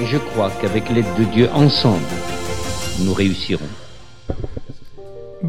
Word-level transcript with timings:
Et 0.00 0.06
je 0.06 0.18
crois 0.18 0.50
qu'avec 0.60 0.90
l'aide 0.90 1.14
de 1.18 1.24
Dieu, 1.24 1.48
ensemble, 1.54 2.02
nous 3.00 3.14
réussirons. 3.14 3.68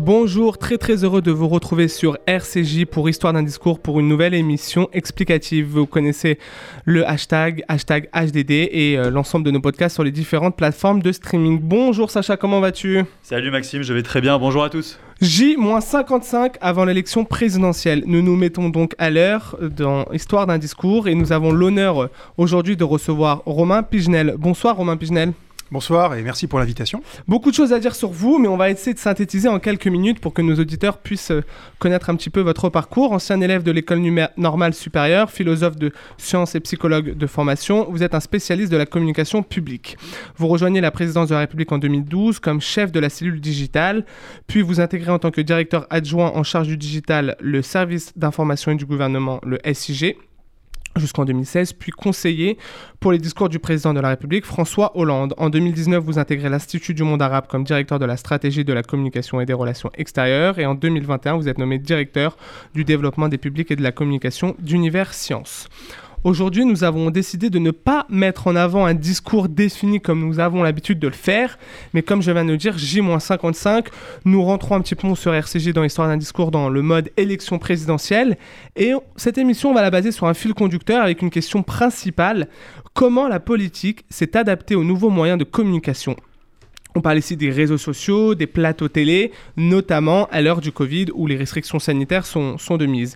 Bonjour, 0.05 0.59
très 0.59 0.77
très 0.77 1.03
heureux 1.03 1.23
de 1.23 1.31
vous 1.31 1.47
retrouver 1.47 1.87
sur 1.87 2.19
RCJ 2.27 2.85
pour 2.85 3.09
Histoire 3.09 3.33
d'un 3.33 3.41
discours 3.41 3.79
pour 3.79 3.99
une 3.99 4.07
nouvelle 4.07 4.35
émission 4.35 4.87
explicative. 4.93 5.65
Vous 5.65 5.87
connaissez 5.87 6.37
le 6.83 7.09
hashtag, 7.09 7.63
hashtag 7.69 8.07
HDD 8.13 8.51
et 8.51 8.99
euh, 8.99 9.09
l'ensemble 9.09 9.43
de 9.43 9.49
nos 9.49 9.61
podcasts 9.61 9.95
sur 9.95 10.03
les 10.03 10.11
différentes 10.11 10.55
plateformes 10.55 11.01
de 11.01 11.11
streaming. 11.11 11.59
Bonjour 11.59 12.11
Sacha, 12.11 12.37
comment 12.37 12.59
vas-tu? 12.59 13.01
Salut 13.23 13.49
Maxime, 13.49 13.81
je 13.81 13.95
vais 13.95 14.03
très 14.03 14.21
bien, 14.21 14.37
bonjour 14.37 14.63
à 14.63 14.69
tous. 14.69 14.99
J-55 15.21 16.57
avant 16.61 16.85
l'élection 16.85 17.25
présidentielle. 17.25 18.03
Nous 18.05 18.21
nous 18.21 18.35
mettons 18.35 18.69
donc 18.69 18.93
à 18.99 19.09
l'heure 19.09 19.57
dans 19.59 20.05
Histoire 20.13 20.45
d'un 20.45 20.59
discours 20.59 21.07
et 21.07 21.15
nous 21.15 21.31
avons 21.31 21.51
l'honneur 21.51 22.11
aujourd'hui 22.37 22.77
de 22.77 22.83
recevoir 22.83 23.41
Romain 23.47 23.81
Pigenel. 23.81 24.35
Bonsoir 24.37 24.75
Romain 24.75 24.97
Pigenel. 24.97 25.33
Bonsoir 25.71 26.13
et 26.13 26.21
merci 26.21 26.45
pour 26.45 26.59
l'invitation. 26.59 27.01
Beaucoup 27.27 27.49
de 27.49 27.55
choses 27.55 27.73
à 27.73 27.79
dire 27.79 27.95
sur 27.95 28.11
vous, 28.11 28.37
mais 28.37 28.47
on 28.47 28.55
va 28.55 28.69
essayer 28.69 28.93
de 28.93 28.99
synthétiser 28.99 29.47
en 29.47 29.57
quelques 29.57 29.87
minutes 29.87 30.19
pour 30.19 30.31
que 30.31 30.43
nos 30.43 30.53
auditeurs 30.59 30.99
puissent 30.99 31.31
euh, 31.31 31.41
connaître 31.79 32.11
un 32.11 32.15
petit 32.15 32.29
peu 32.29 32.41
votre 32.41 32.69
parcours. 32.69 33.13
Ancien 33.13 33.41
élève 33.41 33.63
de 33.63 33.71
l'école 33.71 33.99
normale 34.37 34.75
supérieure, 34.75 35.31
philosophe 35.31 35.75
de 35.75 35.91
sciences 36.19 36.53
et 36.53 36.59
psychologue 36.59 37.17
de 37.17 37.25
formation, 37.25 37.87
vous 37.89 38.03
êtes 38.03 38.13
un 38.13 38.19
spécialiste 38.19 38.71
de 38.71 38.77
la 38.77 38.85
communication 38.85 39.41
publique. 39.41 39.97
Vous 40.37 40.47
rejoignez 40.47 40.81
la 40.81 40.91
présidence 40.91 41.29
de 41.29 41.33
la 41.33 41.39
République 41.39 41.71
en 41.71 41.79
2012 41.79 42.37
comme 42.37 42.61
chef 42.61 42.91
de 42.91 42.99
la 42.99 43.09
cellule 43.09 43.41
digitale, 43.41 44.05
puis 44.45 44.61
vous 44.61 44.79
intégrez 44.79 45.11
en 45.11 45.17
tant 45.17 45.31
que 45.31 45.41
directeur 45.41 45.87
adjoint 45.89 46.31
en 46.35 46.43
charge 46.43 46.67
du 46.67 46.77
digital 46.77 47.37
le 47.39 47.63
service 47.63 48.13
d'information 48.15 48.71
et 48.71 48.75
du 48.75 48.85
gouvernement, 48.85 49.41
le 49.43 49.57
SIG 49.73 50.15
jusqu'en 50.97 51.25
2016, 51.25 51.73
puis 51.73 51.91
conseiller 51.91 52.57
pour 52.99 53.11
les 53.11 53.17
discours 53.17 53.49
du 53.49 53.59
président 53.59 53.93
de 53.93 53.99
la 53.99 54.09
République, 54.09 54.45
François 54.45 54.97
Hollande. 54.97 55.33
En 55.37 55.49
2019, 55.49 56.03
vous 56.03 56.19
intégrez 56.19 56.49
l'Institut 56.49 56.93
du 56.93 57.03
monde 57.03 57.21
arabe 57.21 57.47
comme 57.47 57.63
directeur 57.63 57.99
de 57.99 58.05
la 58.05 58.17
stratégie 58.17 58.63
de 58.63 58.73
la 58.73 58.83
communication 58.83 59.41
et 59.41 59.45
des 59.45 59.53
relations 59.53 59.91
extérieures, 59.95 60.59
et 60.59 60.65
en 60.65 60.75
2021, 60.75 61.35
vous 61.37 61.49
êtes 61.49 61.57
nommé 61.57 61.79
directeur 61.79 62.37
du 62.73 62.83
développement 62.83 63.27
des 63.27 63.37
publics 63.37 63.71
et 63.71 63.75
de 63.75 63.83
la 63.83 63.91
communication 63.91 64.55
d'Univers 64.59 65.13
Sciences. 65.13 65.67
Aujourd'hui, 66.25 66.65
nous 66.65 66.83
avons 66.83 67.11
décidé 67.11 67.51
de 67.51 67.59
ne 67.59 67.69
pas 67.69 68.07
mettre 68.09 68.47
en 68.47 68.55
avant 68.55 68.87
un 68.87 68.95
discours 68.95 69.47
défini 69.47 70.01
comme 70.01 70.27
nous 70.27 70.39
avons 70.39 70.63
l'habitude 70.63 70.97
de 70.97 71.07
le 71.07 71.13
faire, 71.13 71.59
mais 71.93 72.01
comme 72.01 72.23
je 72.23 72.31
viens 72.31 72.43
de 72.43 72.49
le 72.49 72.57
dire, 72.57 72.79
J-55, 72.79 73.89
nous 74.25 74.43
rentrons 74.43 74.73
un 74.73 74.81
petit 74.81 74.95
peu 74.95 75.13
sur 75.13 75.35
RCG 75.35 75.71
dans 75.71 75.83
l'histoire 75.83 76.07
d'un 76.07 76.17
discours 76.17 76.49
dans 76.49 76.67
le 76.67 76.81
mode 76.81 77.11
élection 77.15 77.59
présidentielle. 77.59 78.39
Et 78.75 78.93
cette 79.17 79.37
émission, 79.37 79.69
on 79.69 79.75
va 79.75 79.83
la 79.83 79.91
baser 79.91 80.11
sur 80.11 80.25
un 80.25 80.33
fil 80.33 80.55
conducteur 80.55 81.03
avec 81.03 81.21
une 81.21 81.29
question 81.29 81.61
principale. 81.61 82.47
Comment 82.95 83.27
la 83.27 83.39
politique 83.39 84.03
s'est 84.09 84.35
adaptée 84.35 84.73
aux 84.73 84.83
nouveaux 84.83 85.11
moyens 85.11 85.37
de 85.37 85.43
communication? 85.43 86.15
On 86.95 87.01
parle 87.01 87.19
ici 87.19 87.37
des 87.37 87.51
réseaux 87.51 87.77
sociaux, 87.77 88.33
des 88.33 88.47
plateaux 88.47 88.87
télé, 88.87 89.31
notamment 89.57 90.25
à 90.31 90.41
l'heure 90.41 90.61
du 90.61 90.71
Covid 90.71 91.07
où 91.13 91.27
les 91.27 91.35
restrictions 91.35 91.77
sanitaires 91.77 92.25
sont, 92.25 92.57
sont 92.57 92.77
de 92.77 92.87
mise. 92.87 93.15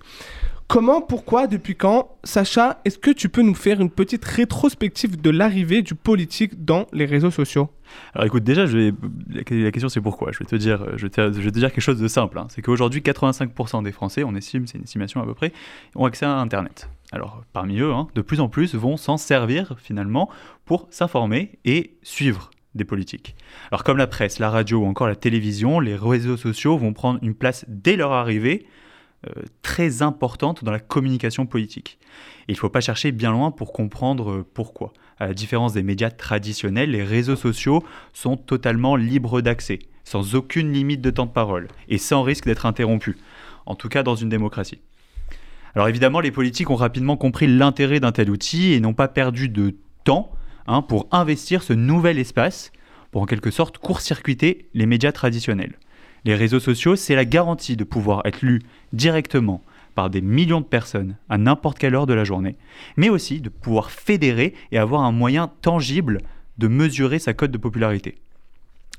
Comment, 0.69 1.01
pourquoi, 1.01 1.47
depuis 1.47 1.75
quand 1.75 2.15
Sacha, 2.23 2.79
est-ce 2.85 2.99
que 2.99 3.09
tu 3.09 3.27
peux 3.27 3.41
nous 3.41 3.55
faire 3.55 3.81
une 3.81 3.89
petite 3.89 4.23
rétrospective 4.23 5.19
de 5.19 5.31
l'arrivée 5.31 5.81
du 5.81 5.95
politique 5.95 6.63
dans 6.63 6.85
les 6.93 7.05
réseaux 7.05 7.31
sociaux? 7.31 7.69
Alors 8.13 8.27
écoute, 8.27 8.43
déjà, 8.43 8.67
la 8.67 9.71
question 9.71 9.89
c'est 9.89 9.99
pourquoi? 9.99 10.31
Je 10.31 10.37
vais 10.37 10.45
te 10.45 10.55
dire, 10.55 10.85
je 10.95 11.07
vais 11.07 11.09
te, 11.09 11.49
dire 11.49 11.71
quelque 11.71 11.81
chose 11.81 11.99
de 11.99 12.07
simple. 12.07 12.37
hein. 12.37 12.45
C'est 12.49 12.61
qu'aujourd'hui, 12.61 13.01
85% 13.01 13.81
des 13.83 13.91
Français, 13.91 14.23
on 14.23 14.35
estime, 14.35 14.67
c'est 14.67 14.77
une 14.77 14.83
estimation 14.83 15.23
à 15.23 15.25
peu 15.25 15.33
près, 15.33 15.53
ont 15.95 16.05
accès 16.05 16.27
à 16.27 16.35
Internet. 16.37 16.87
Alors 17.11 17.41
parmi 17.51 17.79
eux, 17.79 17.91
hein, 17.91 18.07
de 18.13 18.21
plus 18.21 18.39
en 18.39 18.47
plus 18.47 18.75
vont 18.75 18.95
s'en 18.95 19.17
servir 19.17 19.73
finalement 19.79 20.29
pour 20.65 20.87
s'informer 20.91 21.57
et 21.65 21.97
suivre 22.03 22.51
des 22.75 22.85
politiques. 22.85 23.35
Alors 23.71 23.83
comme 23.83 23.97
la 23.97 24.05
presse, 24.05 24.37
la 24.37 24.51
radio 24.51 24.81
ou 24.81 24.85
encore 24.85 25.07
la 25.07 25.15
télévision, 25.15 25.79
les 25.79 25.95
réseaux 25.95 26.37
sociaux 26.37 26.77
vont 26.77 26.93
prendre 26.93 27.17
une 27.23 27.33
place 27.33 27.65
dès 27.67 27.95
leur 27.95 28.11
arrivée 28.11 28.67
très 29.61 30.01
importante 30.01 30.63
dans 30.63 30.71
la 30.71 30.79
communication 30.79 31.45
politique. 31.45 31.99
Il 32.47 32.53
ne 32.53 32.57
faut 32.57 32.69
pas 32.69 32.81
chercher 32.81 33.11
bien 33.11 33.31
loin 33.31 33.51
pour 33.51 33.73
comprendre 33.73 34.31
euh, 34.31 34.45
pourquoi. 34.53 34.93
À 35.19 35.27
la 35.27 35.33
différence 35.33 35.73
des 35.73 35.83
médias 35.83 36.09
traditionnels, 36.09 36.91
les 36.91 37.03
réseaux 37.03 37.35
sociaux 37.35 37.83
sont 38.13 38.37
totalement 38.37 38.95
libres 38.95 39.41
d'accès, 39.41 39.79
sans 40.03 40.35
aucune 40.35 40.71
limite 40.71 41.01
de 41.01 41.11
temps 41.11 41.25
de 41.25 41.31
parole, 41.31 41.67
et 41.89 41.97
sans 41.97 42.23
risque 42.23 42.45
d'être 42.45 42.65
interrompus, 42.65 43.17
en 43.65 43.75
tout 43.75 43.89
cas 43.89 44.01
dans 44.01 44.15
une 44.15 44.29
démocratie. 44.29 44.79
Alors 45.75 45.87
évidemment, 45.87 46.21
les 46.21 46.31
politiques 46.31 46.69
ont 46.69 46.75
rapidement 46.75 47.17
compris 47.17 47.47
l'intérêt 47.47 47.99
d'un 47.99 48.11
tel 48.11 48.29
outil 48.29 48.73
et 48.73 48.79
n'ont 48.79 48.93
pas 48.93 49.07
perdu 49.07 49.49
de 49.49 49.75
temps 50.03 50.31
hein, 50.65 50.81
pour 50.81 51.07
investir 51.11 51.61
ce 51.61 51.73
nouvel 51.73 52.17
espace, 52.17 52.71
pour 53.11 53.21
en 53.21 53.25
quelque 53.25 53.51
sorte 53.51 53.77
court-circuiter 53.77 54.69
les 54.73 54.85
médias 54.85 55.11
traditionnels. 55.11 55.77
Les 56.25 56.35
réseaux 56.35 56.59
sociaux, 56.59 56.95
c'est 56.95 57.15
la 57.15 57.25
garantie 57.25 57.75
de 57.75 57.83
pouvoir 57.83 58.21
être 58.25 58.41
lu 58.41 58.61
directement 58.93 59.61
par 59.95 60.09
des 60.09 60.21
millions 60.21 60.61
de 60.61 60.65
personnes 60.65 61.15
à 61.29 61.37
n'importe 61.37 61.77
quelle 61.77 61.95
heure 61.95 62.07
de 62.07 62.13
la 62.13 62.23
journée, 62.23 62.55
mais 62.97 63.09
aussi 63.09 63.41
de 63.41 63.49
pouvoir 63.49 63.91
fédérer 63.91 64.53
et 64.71 64.77
avoir 64.77 65.01
un 65.01 65.11
moyen 65.11 65.51
tangible 65.61 66.19
de 66.57 66.67
mesurer 66.67 67.19
sa 67.19 67.33
cote 67.33 67.51
de 67.51 67.57
popularité. 67.57 68.15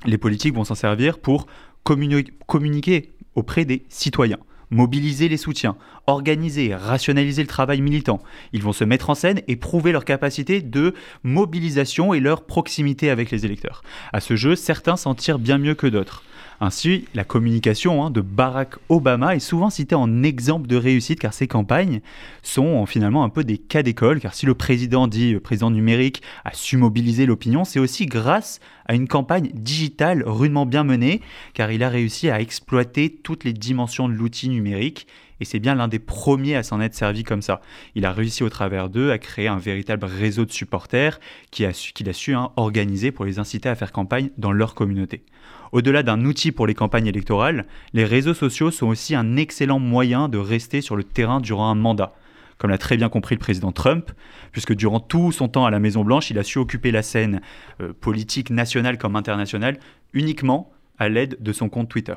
Les 0.05 0.17
politiques 0.17 0.55
vont 0.55 0.63
s'en 0.63 0.75
servir 0.75 1.19
pour 1.19 1.47
communiquer 1.83 3.11
auprès 3.35 3.65
des 3.65 3.83
citoyens, 3.89 4.39
mobiliser 4.71 5.27
les 5.27 5.37
soutiens, 5.37 5.75
organiser, 6.07 6.73
rationaliser 6.73 7.43
le 7.43 7.47
travail 7.47 7.81
militant. 7.81 8.21
Ils 8.53 8.63
vont 8.63 8.73
se 8.73 8.83
mettre 8.83 9.09
en 9.09 9.15
scène 9.15 9.41
et 9.47 9.55
prouver 9.55 9.91
leur 9.91 10.05
capacité 10.05 10.61
de 10.61 10.95
mobilisation 11.23 12.13
et 12.13 12.19
leur 12.19 12.45
proximité 12.45 13.09
avec 13.09 13.31
les 13.31 13.45
électeurs. 13.45 13.83
À 14.11 14.21
ce 14.21 14.35
jeu, 14.35 14.55
certains 14.55 14.97
s'en 14.97 15.13
tirent 15.13 15.39
bien 15.39 15.57
mieux 15.57 15.75
que 15.75 15.87
d'autres. 15.87 16.23
Ainsi, 16.63 17.05
la 17.15 17.23
communication 17.23 18.05
hein, 18.05 18.11
de 18.11 18.21
Barack 18.21 18.75
Obama 18.87 19.35
est 19.35 19.39
souvent 19.39 19.71
citée 19.71 19.95
en 19.95 20.21
exemple 20.21 20.67
de 20.67 20.75
réussite 20.75 21.19
car 21.19 21.33
ses 21.33 21.47
campagnes 21.47 22.01
sont 22.43 22.85
finalement 22.85 23.23
un 23.23 23.29
peu 23.29 23.43
des 23.43 23.57
cas 23.57 23.81
d'école 23.81 24.19
car 24.19 24.35
si 24.35 24.45
le 24.45 24.53
président 24.53 25.07
dit, 25.07 25.31
le 25.31 25.39
président 25.39 25.71
numérique, 25.71 26.21
a 26.45 26.53
su 26.53 26.77
mobiliser 26.77 27.25
l'opinion, 27.25 27.63
c'est 27.63 27.79
aussi 27.79 28.05
grâce 28.05 28.59
à 28.85 28.93
une 28.93 29.07
campagne 29.07 29.49
digitale 29.55 30.21
rudement 30.23 30.67
bien 30.67 30.83
menée 30.83 31.21
car 31.55 31.71
il 31.71 31.81
a 31.81 31.89
réussi 31.89 32.29
à 32.29 32.39
exploiter 32.39 33.09
toutes 33.09 33.43
les 33.43 33.53
dimensions 33.53 34.07
de 34.07 34.13
l'outil 34.13 34.47
numérique 34.47 35.07
et 35.41 35.45
c'est 35.45 35.59
bien 35.59 35.75
l'un 35.75 35.87
des 35.87 35.99
premiers 35.99 36.55
à 36.55 36.63
s'en 36.63 36.79
être 36.79 36.93
servi 36.93 37.23
comme 37.23 37.41
ça. 37.41 37.61
Il 37.95 38.05
a 38.05 38.13
réussi 38.13 38.43
au 38.43 38.49
travers 38.49 38.89
d'eux 38.89 39.11
à 39.11 39.17
créer 39.17 39.47
un 39.47 39.57
véritable 39.57 40.05
réseau 40.05 40.45
de 40.45 40.51
supporters 40.51 41.19
qu'il 41.49 41.65
a 41.65 42.13
su, 42.13 42.35
hein, 42.35 42.51
organiser 42.55 43.11
pour 43.11 43.25
les 43.25 43.39
inciter 43.39 43.67
à 43.67 43.75
faire 43.75 43.91
campagne 43.91 44.29
dans 44.37 44.51
leur 44.51 44.75
communauté. 44.75 45.23
Au-delà 45.71 46.03
d'un 46.03 46.23
outil 46.25 46.51
pour 46.51 46.67
les 46.67 46.75
campagnes 46.75 47.07
électorales, 47.07 47.65
les 47.93 48.05
réseaux 48.05 48.35
sociaux 48.35 48.69
sont 48.69 48.87
aussi 48.87 49.15
un 49.15 49.35
excellent 49.35 49.79
moyen 49.79 50.29
de 50.29 50.37
rester 50.37 50.79
sur 50.79 50.95
le 50.95 51.03
terrain 51.03 51.41
durant 51.41 51.69
un 51.69 51.75
mandat 51.75 52.13
comme 52.59 52.69
l'a 52.69 52.77
très 52.77 52.95
bien 52.95 53.09
compris 53.09 53.33
le 53.33 53.39
président 53.39 53.71
Trump, 53.71 54.11
puisque 54.51 54.75
durant 54.75 54.99
tout 54.99 55.31
son 55.31 55.47
temps 55.47 55.65
à 55.65 55.71
la 55.71 55.79
Maison-Blanche, 55.79 56.29
il 56.29 56.37
a 56.37 56.43
su 56.43 56.59
occuper 56.59 56.91
la 56.91 57.01
scène 57.01 57.41
euh, 57.81 57.91
politique 57.91 58.51
nationale 58.51 58.99
comme 58.99 59.15
internationale 59.15 59.79
uniquement 60.13 60.71
à 60.99 61.09
l'aide 61.09 61.37
de 61.39 61.53
son 61.53 61.69
compte 61.69 61.89
Twitter. 61.89 62.13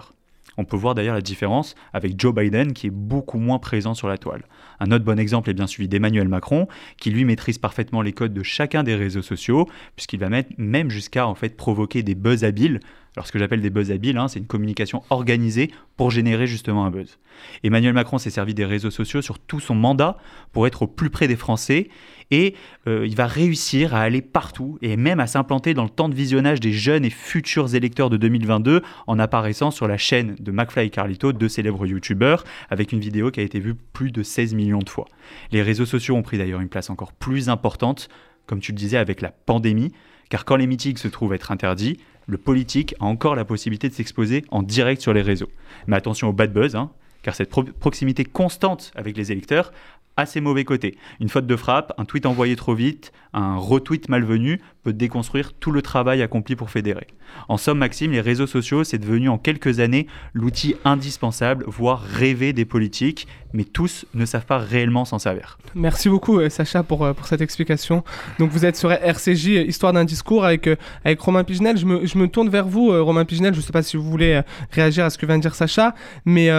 On 0.57 0.65
peut 0.65 0.77
voir 0.77 0.95
d'ailleurs 0.95 1.15
la 1.15 1.21
différence 1.21 1.75
avec 1.93 2.21
Joe 2.21 2.35
Biden 2.35 2.73
qui 2.73 2.89
est 2.89 2.93
beaucoup 2.95 3.39
moins 3.39 3.59
présent 3.59 3.95
sur 3.95 4.09
la 4.09 4.19
toile. 4.19 4.45
Un 4.81 4.91
autre 4.93 5.05
bon 5.05 5.19
exemple 5.19 5.51
est 5.51 5.55
bien 5.55 5.67
celui 5.67 5.89
d'Emmanuel 5.89 6.29
Macron 6.29 6.69
qui 6.97 7.11
lui 7.11 7.25
maîtrise 7.25 7.59
parfaitement 7.59 8.03
les 8.03 8.13
codes 8.13 8.35
de 8.35 8.43
chacun 8.43 8.83
des 8.83 8.95
réseaux 8.95 9.23
sociaux 9.23 9.69
puisqu'il 9.97 10.21
va 10.21 10.29
mettre 10.29 10.51
même 10.59 10.91
jusqu'à 10.91 11.27
en 11.27 11.35
fait 11.35 11.57
provoquer 11.57 12.03
des 12.03 12.15
buzz 12.15 12.45
habiles 12.45 12.81
alors 13.17 13.27
ce 13.27 13.33
que 13.33 13.39
j'appelle 13.39 13.61
des 13.61 13.71
buzz 13.71 13.93
habiles, 13.93 14.19
hein, 14.19 14.27
c'est 14.27 14.41
une 14.41 14.47
communication 14.47 15.05
organisée 15.11 15.71
pour 15.97 16.11
générer 16.11 16.49
justement 16.49 16.85
un 16.85 16.91
buzz. 16.91 17.19
Emmanuel 17.63 17.93
Macron 17.93 18.19
s'est 18.19 18.31
servi 18.31 18.55
des 18.55 18.65
réseaux 18.65 18.91
sociaux 18.91 19.23
sur 19.23 19.39
tout 19.39 19.61
son 19.61 19.77
mandat 19.77 20.17
pour 20.53 20.67
être 20.67 20.83
au 20.83 20.87
plus 20.89 21.11
près 21.11 21.29
des 21.29 21.37
Français 21.37 21.89
et 22.31 22.55
euh, 22.89 23.07
il 23.07 23.15
va 23.15 23.27
réussir 23.27 23.95
à 23.95 24.01
aller 24.01 24.21
partout 24.21 24.79
et 24.83 24.97
même 24.97 25.21
à 25.21 25.29
s'implanter 25.29 25.75
dans 25.75 25.85
le 25.85 25.91
temps 25.91 26.09
de 26.09 26.15
visionnage 26.15 26.59
des 26.59 26.73
jeunes 26.73 27.05
et 27.05 27.11
futurs 27.11 27.75
électeurs 27.75 28.11
de 28.11 28.17
2022 28.17 28.83
en 29.07 29.19
apparaissant 29.19 29.71
sur 29.71 29.87
la 29.87 29.99
chaîne 29.99 30.35
de 30.41 30.51
McFly 30.51 30.87
et 30.87 30.91
Carlito, 30.91 31.33
deux 31.33 31.49
célèbres 31.49 31.87
youtubeurs, 31.87 32.45
avec 32.71 32.93
une 32.93 33.01
vidéo 33.01 33.31
qui 33.31 33.41
a 33.41 33.45
été 33.45 33.61
vue 33.61 33.75
plus 33.75 34.11
de 34.11 34.23
16 34.23 34.55
millions 34.55 34.81
de 34.81 34.89
fois. 34.89 35.07
Les 35.53 35.63
réseaux 35.63 35.87
sociaux 35.87 36.17
ont 36.17 36.23
pris 36.23 36.39
d'ailleurs 36.39 36.61
une 36.61 36.69
place 36.69 36.91
encore 36.91 37.13
plus 37.13 37.49
importante 37.49 38.09
comme 38.47 38.61
tu 38.61 38.73
le 38.73 38.77
disais, 38.77 38.97
avec 38.97 39.21
la 39.21 39.31
pandémie, 39.31 39.93
car 40.29 40.45
quand 40.45 40.57
les 40.57 40.67
meetings 40.67 40.97
se 40.97 41.09
trouvent 41.09 41.35
être 41.35 41.51
interdits, 41.53 41.99
le 42.27 42.39
politique 42.39 42.95
a 43.01 43.05
encore 43.05 43.35
la 43.37 43.45
possibilité 43.45 43.89
de 43.89 43.95
s'exposer 43.95 44.45
en 44.51 44.63
direct 44.63 45.01
sur 45.03 45.13
les 45.13 45.23
réseaux. 45.23 45.51
Mais 45.87 45.97
attention 45.97 46.29
au 46.29 46.33
bad 46.33 46.53
buzz, 46.53 46.75
hein, 46.77 46.91
car 47.23 47.35
cette 47.35 47.51
pro- 47.51 47.65
proximité 47.65 48.25
constante 48.25 48.93
avec 48.95 49.17
les 49.17 49.33
électeurs 49.33 49.73
a 50.17 50.27
ses 50.27 50.41
mauvais 50.41 50.65
côtés. 50.65 50.97
Une 51.21 51.29
faute 51.29 51.47
de 51.47 51.57
frappe, 51.57 51.93
un 51.99 52.05
tweet 52.05 52.27
envoyé 52.27 52.57
trop 52.57 52.75
vite, 52.75 53.13
un 53.33 53.57
retweet 53.57 54.09
malvenu 54.09 54.61
peut 54.83 54.93
déconstruire 54.93 55.53
tout 55.55 55.73
le 55.73 55.83
travail 55.83 56.23
accompli 56.23 56.55
pour 56.55 56.71
fédérer. 56.71 57.09
En 57.49 57.57
somme, 57.57 57.79
Maxime, 57.79 58.13
les 58.13 58.21
réseaux 58.21 58.47
sociaux, 58.47 58.85
c'est 58.85 58.99
devenu 58.99 59.29
en 59.29 59.39
quelques 59.39 59.81
années 59.81 60.07
l'outil 60.33 60.77
indispensable, 60.85 61.65
voire 61.67 62.01
rêvé 62.01 62.53
des 62.53 62.65
politiques, 62.65 63.27
mais 63.53 63.65
tous 63.65 64.07
ne 64.15 64.25
savent 64.25 64.47
pas 64.47 64.59
réellement 64.59 65.05
s'en 65.05 65.19
servir. 65.19 65.59
Merci 65.75 66.09
beaucoup 66.09 66.39
euh, 66.39 66.49
Sacha 66.49 66.83
pour, 66.83 67.05
euh, 67.05 67.13
pour 67.13 67.27
cette 67.27 67.41
explication. 67.41 68.05
Donc 68.39 68.51
vous 68.51 68.65
êtes 68.65 68.77
sur 68.77 68.93
RCJ, 68.93 69.49
euh, 69.49 69.65
Histoire 69.65 69.93
d'un 69.93 70.05
discours 70.05 70.45
avec, 70.45 70.69
avec 71.05 71.21
Romain 71.21 71.43
Pigenel. 71.43 71.77
Je 71.77 71.87
me, 71.87 72.07
je 72.07 72.19
me 72.19 72.29
tourne 72.29 72.49
vers 72.49 72.67
vous, 72.67 72.91
Romain 73.05 73.25
Pigenel. 73.25 73.55
Je 73.55 73.59
ne 73.59 73.65
sais 73.65 73.73
pas 73.73 73.83
si 73.83 73.97
vous 73.97 74.09
voulez 74.09 74.41
réagir 74.71 75.05
à 75.05 75.11
ce 75.11 75.19
que 75.19 75.27
vient 75.27 75.37
de 75.37 75.43
dire 75.43 75.55
Sacha, 75.55 75.95
mais 76.25 76.51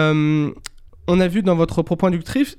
on 1.08 1.20
a 1.20 1.28
vu 1.28 1.42
dans 1.42 1.54
votre 1.54 1.82
propos 1.82 2.06
introductif, 2.06 2.56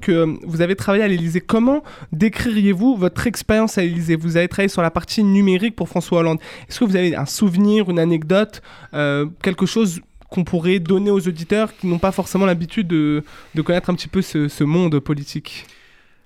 que 0.00 0.12
euh, 0.12 0.34
vous 0.44 0.60
avez 0.60 0.76
travaillé 0.76 1.04
à 1.04 1.08
l'Élysée. 1.08 1.40
Comment 1.40 1.82
décririez-vous 2.12 2.96
votre 2.96 3.26
expérience 3.26 3.78
à 3.78 3.82
l'Élysée? 3.82 4.16
Vous 4.16 4.36
avez 4.36 4.48
travaillé 4.48 4.68
sur 4.68 4.82
la 4.82 4.90
partie 4.90 5.22
numérique 5.22 5.76
pour 5.76 5.88
François 5.88 6.20
Hollande. 6.20 6.38
Est-ce 6.68 6.80
que 6.80 6.84
vous 6.84 6.96
avez 6.96 7.14
un 7.14 7.26
souvenir, 7.26 7.90
une 7.90 7.98
anecdote, 7.98 8.62
euh, 8.92 9.26
quelque 9.42 9.66
chose 9.66 10.00
qu'on 10.30 10.44
pourrait 10.44 10.80
donner 10.80 11.10
aux 11.10 11.28
auditeurs 11.28 11.76
qui 11.76 11.86
n'ont 11.86 11.98
pas 11.98 12.12
forcément 12.12 12.46
l'habitude 12.46 12.88
de, 12.88 13.22
connaître 13.64 13.90
un 13.90 13.94
petit 13.94 14.08
peu 14.08 14.22
ce 14.22 14.64
monde 14.64 14.98
politique? 14.98 15.66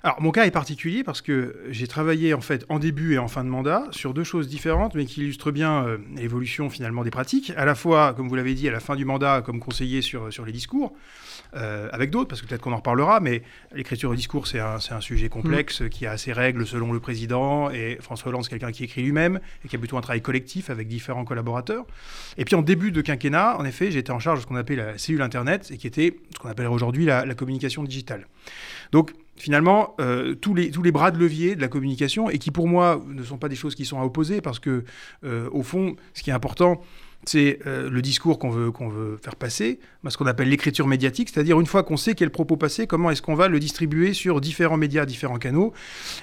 Alors, 0.08 0.22
mon 0.22 0.30
cas 0.30 0.46
est 0.46 0.50
particulier 0.50 1.04
parce 1.04 1.20
que 1.20 1.54
j'ai 1.68 1.86
travaillé 1.86 2.32
en 2.32 2.40
fait 2.40 2.64
en 2.70 2.78
début 2.78 3.12
et 3.12 3.18
en 3.18 3.28
fin 3.28 3.44
de 3.44 3.50
mandat 3.50 3.84
sur 3.90 4.14
deux 4.14 4.24
choses 4.24 4.48
différentes, 4.48 4.94
mais 4.94 5.04
qui 5.04 5.20
illustrent 5.20 5.50
bien 5.50 5.84
euh, 5.84 5.98
l'évolution 6.16 6.70
finalement 6.70 7.04
des 7.04 7.10
pratiques. 7.10 7.52
À 7.58 7.66
la 7.66 7.74
fois, 7.74 8.14
comme 8.14 8.26
vous 8.26 8.34
l'avez 8.34 8.54
dit, 8.54 8.66
à 8.66 8.72
la 8.72 8.80
fin 8.80 8.96
du 8.96 9.04
mandat, 9.04 9.42
comme 9.42 9.60
conseiller 9.60 10.00
sur, 10.00 10.32
sur 10.32 10.46
les 10.46 10.52
discours, 10.52 10.94
euh, 11.56 11.90
avec 11.92 12.08
d'autres, 12.08 12.26
parce 12.26 12.40
que 12.40 12.46
peut-être 12.46 12.62
qu'on 12.62 12.72
en 12.72 12.78
reparlera, 12.78 13.20
mais 13.20 13.42
l'écriture 13.74 14.08
au 14.08 14.14
discours, 14.14 14.46
c'est 14.46 14.60
un, 14.60 14.78
un 14.90 15.00
sujet 15.02 15.28
complexe 15.28 15.82
qui 15.90 16.06
a 16.06 16.16
ses 16.16 16.32
règles 16.32 16.66
selon 16.66 16.90
le 16.90 17.00
président, 17.00 17.68
et 17.70 17.98
François 18.00 18.30
Hollande, 18.30 18.44
c'est 18.44 18.50
quelqu'un 18.50 18.72
qui 18.72 18.84
écrit 18.84 19.02
lui-même, 19.02 19.40
et 19.62 19.68
qui 19.68 19.76
a 19.76 19.78
plutôt 19.78 19.98
un 19.98 20.00
travail 20.00 20.22
collectif 20.22 20.70
avec 20.70 20.88
différents 20.88 21.26
collaborateurs. 21.26 21.84
Et 22.38 22.46
puis 22.46 22.54
en 22.54 22.62
début 22.62 22.92
de 22.92 23.02
quinquennat, 23.02 23.58
en 23.58 23.66
effet, 23.66 23.90
j'étais 23.90 24.10
en 24.10 24.20
charge 24.20 24.38
de 24.38 24.42
ce 24.44 24.46
qu'on 24.46 24.56
appelait 24.56 24.76
la 24.76 24.96
cellule 24.96 25.20
Internet, 25.20 25.70
et 25.70 25.76
qui 25.76 25.86
était 25.86 26.16
ce 26.32 26.38
qu'on 26.38 26.48
appellerait 26.48 26.72
aujourd'hui 26.72 27.04
la, 27.04 27.26
la 27.26 27.34
communication 27.34 27.82
digitale. 27.82 28.26
Donc, 28.90 29.12
finalement, 29.38 29.94
euh, 30.00 30.34
tous, 30.34 30.54
les, 30.54 30.70
tous 30.70 30.82
les 30.82 30.92
bras 30.92 31.10
de 31.10 31.18
levier 31.18 31.56
de 31.56 31.60
la 31.60 31.68
communication, 31.68 32.30
et 32.30 32.38
qui 32.38 32.50
pour 32.50 32.68
moi 32.68 33.02
ne 33.06 33.22
sont 33.22 33.38
pas 33.38 33.48
des 33.48 33.56
choses 33.56 33.74
qui 33.74 33.84
sont 33.84 34.00
à 34.00 34.04
opposer, 34.04 34.40
parce 34.40 34.58
que, 34.58 34.84
euh, 35.24 35.48
au 35.52 35.62
fond, 35.62 35.96
ce 36.14 36.22
qui 36.22 36.30
est 36.30 36.34
important, 36.34 36.80
c'est 37.24 37.58
euh, 37.66 37.90
le 37.90 38.00
discours 38.00 38.38
qu'on 38.38 38.50
veut, 38.50 38.70
qu'on 38.70 38.88
veut 38.88 39.18
faire 39.22 39.36
passer, 39.36 39.80
ce 40.08 40.16
qu'on 40.16 40.26
appelle 40.26 40.48
l'écriture 40.48 40.86
médiatique, 40.86 41.30
c'est-à-dire 41.32 41.60
une 41.60 41.66
fois 41.66 41.82
qu'on 41.82 41.96
sait 41.96 42.14
quel 42.14 42.30
propos 42.30 42.56
passer, 42.56 42.86
comment 42.86 43.10
est-ce 43.10 43.22
qu'on 43.22 43.34
va 43.34 43.48
le 43.48 43.58
distribuer 43.58 44.14
sur 44.14 44.40
différents 44.40 44.76
médias, 44.76 45.04
différents 45.04 45.38
canaux. 45.38 45.72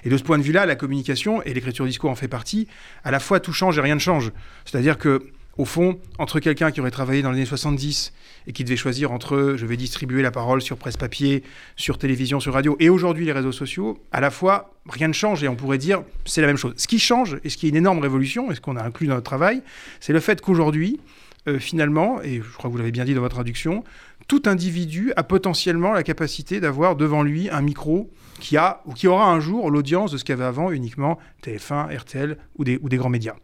Et 0.04 0.10
de 0.10 0.18
ce 0.18 0.24
point 0.24 0.38
de 0.38 0.44
vue-là, 0.44 0.66
la 0.66 0.76
communication, 0.76 1.42
et 1.44 1.54
l'écriture 1.54 1.86
discours 1.86 2.10
en 2.10 2.16
fait 2.16 2.28
partie, 2.28 2.68
à 3.04 3.12
la 3.12 3.20
fois 3.20 3.40
tout 3.40 3.54
change 3.54 3.78
et 3.78 3.82
rien 3.82 3.96
ne 3.96 4.00
change. 4.00 4.32
C'est-à-dire 4.64 4.98
que 4.98 5.28
au 5.58 5.66
fond, 5.66 6.00
entre 6.20 6.40
quelqu'un 6.40 6.72
qui 6.72 6.82
aurait 6.82 6.92
travaillé 6.92 7.22
dans 7.22 7.32
les 7.32 7.38
années 7.38 7.46
70 7.46 8.14
et 8.48 8.54
qui 8.54 8.64
devait 8.64 8.76
choisir 8.76 9.12
entre 9.12 9.56
je 9.58 9.66
vais 9.66 9.78
distribuer 9.78 10.22
la 10.22 10.32
parole 10.32 10.62
sur 10.62 10.78
presse 10.78 10.98
papier, 10.98 11.44
sur 11.76 11.98
télévision, 11.98 12.40
sur 12.40 12.54
radio, 12.54 12.76
et 12.80 12.90
aujourd'hui 12.90 13.26
les 13.26 13.32
réseaux 13.32 13.52
sociaux, 13.52 13.98
à 14.12 14.20
la 14.22 14.32
fois, 14.32 14.74
rien 14.90 15.08
ne 15.08 15.14
change 15.14 15.44
et 15.44 15.48
on 15.48 15.56
pourrait 15.56 15.78
dire 15.78 16.04
c'est 16.26 16.42
la 16.42 16.48
même 16.48 16.58
chose. 16.58 16.74
Ce 16.78 16.88
qui 16.88 17.00
change, 17.00 17.38
et 17.44 17.50
ce 17.50 17.58
qui 17.58 17.68
est 17.68 17.70
une 17.70 17.76
énorme 17.76 18.00
révolution, 18.00 18.52
et 18.52 18.56
ce 18.56 18.62
qu'on 18.62 18.76
a 18.76 18.84
inclus 18.84 19.08
dans 19.08 19.16
notre 19.16 19.26
travail, 19.26 19.62
c'est 20.00 20.14
le 20.14 20.20
fait 20.20 20.42
qu'aujourd'hui, 20.42 21.00
euh, 21.48 21.60
finalement, 21.60 22.22
et 22.22 22.38
je 22.38 22.58
crois 22.58 22.70
que 22.70 22.72
vous 22.72 22.78
l'avez 22.78 22.92
bien 22.92 23.06
dit 23.06 23.14
dans 23.14 23.22
votre 23.22 23.36
traduction, 23.36 23.84
tout 24.28 24.44
individu 24.46 25.14
a 25.16 25.24
potentiellement 25.24 25.94
la 25.94 26.04
capacité 26.04 26.60
d'avoir 26.60 26.96
devant 26.96 27.22
lui 27.22 27.50
un 27.50 27.62
micro 27.62 28.10
qui 28.40 28.58
a 28.58 28.82
ou 28.86 28.94
qui 28.94 29.08
aura 29.08 29.32
un 29.32 29.40
jour 29.40 29.70
l'audience 29.70 30.12
de 30.12 30.18
ce 30.18 30.26
qu'avait 30.26 30.44
avant 30.44 30.72
uniquement 30.72 31.20
TF1, 31.44 31.96
RTL 31.96 32.38
ou 32.58 32.64
des, 32.64 32.80
ou 32.82 32.90
des 32.90 32.98
grands 32.98 33.10
médias. 33.10 33.36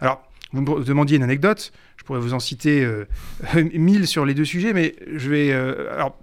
Alors, 0.00 0.22
vous 0.56 0.62
me 0.62 0.84
demandiez 0.84 1.16
une 1.16 1.22
anecdote, 1.22 1.72
je 1.96 2.04
pourrais 2.04 2.20
vous 2.20 2.34
en 2.34 2.40
citer 2.40 2.84
euh, 2.84 3.06
mille 3.74 4.06
sur 4.06 4.24
les 4.24 4.34
deux 4.34 4.44
sujets, 4.44 4.72
mais 4.72 4.96
je 5.14 5.30
vais... 5.30 5.52
Euh, 5.52 5.92
alors, 5.92 6.18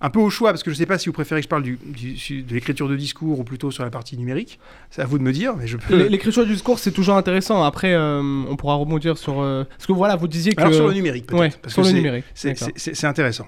un 0.00 0.10
peu 0.10 0.20
au 0.20 0.30
choix, 0.30 0.50
parce 0.50 0.62
que 0.62 0.70
je 0.70 0.76
ne 0.76 0.78
sais 0.78 0.86
pas 0.86 0.96
si 0.98 1.08
vous 1.08 1.12
préférez 1.12 1.40
que 1.40 1.44
je 1.44 1.48
parle 1.48 1.62
du, 1.64 1.76
du, 1.84 2.42
de 2.42 2.54
l'écriture 2.54 2.88
de 2.88 2.94
discours 2.96 3.40
ou 3.40 3.44
plutôt 3.44 3.70
sur 3.72 3.82
la 3.82 3.90
partie 3.90 4.16
numérique. 4.16 4.60
C'est 4.90 5.02
à 5.02 5.06
vous 5.06 5.18
de 5.18 5.24
me 5.24 5.32
dire, 5.32 5.56
mais 5.56 5.66
je 5.66 5.76
peux... 5.76 6.06
L'écriture 6.06 6.46
du 6.46 6.52
discours, 6.52 6.78
c'est 6.78 6.92
toujours 6.92 7.16
intéressant. 7.16 7.64
Après, 7.64 7.94
euh, 7.94 8.20
on 8.48 8.54
pourra 8.56 8.74
rebondir 8.74 9.18
sur... 9.18 9.40
Euh... 9.40 9.64
Parce 9.64 9.86
que 9.86 9.92
voilà, 9.92 10.14
vous 10.16 10.28
disiez 10.28 10.54
que... 10.54 10.60
Alors 10.60 10.72
sur 10.72 10.86
le 10.86 10.94
numérique, 10.94 11.26
peut-être. 11.26 11.40
Ouais, 11.40 11.50
parce 11.62 11.74
sur 11.74 11.82
que 11.82 11.88
le 11.88 11.92
c'est- 11.92 11.98
numérique. 11.98 12.24
c'est- 12.34 13.04
intéressant. 13.04 13.46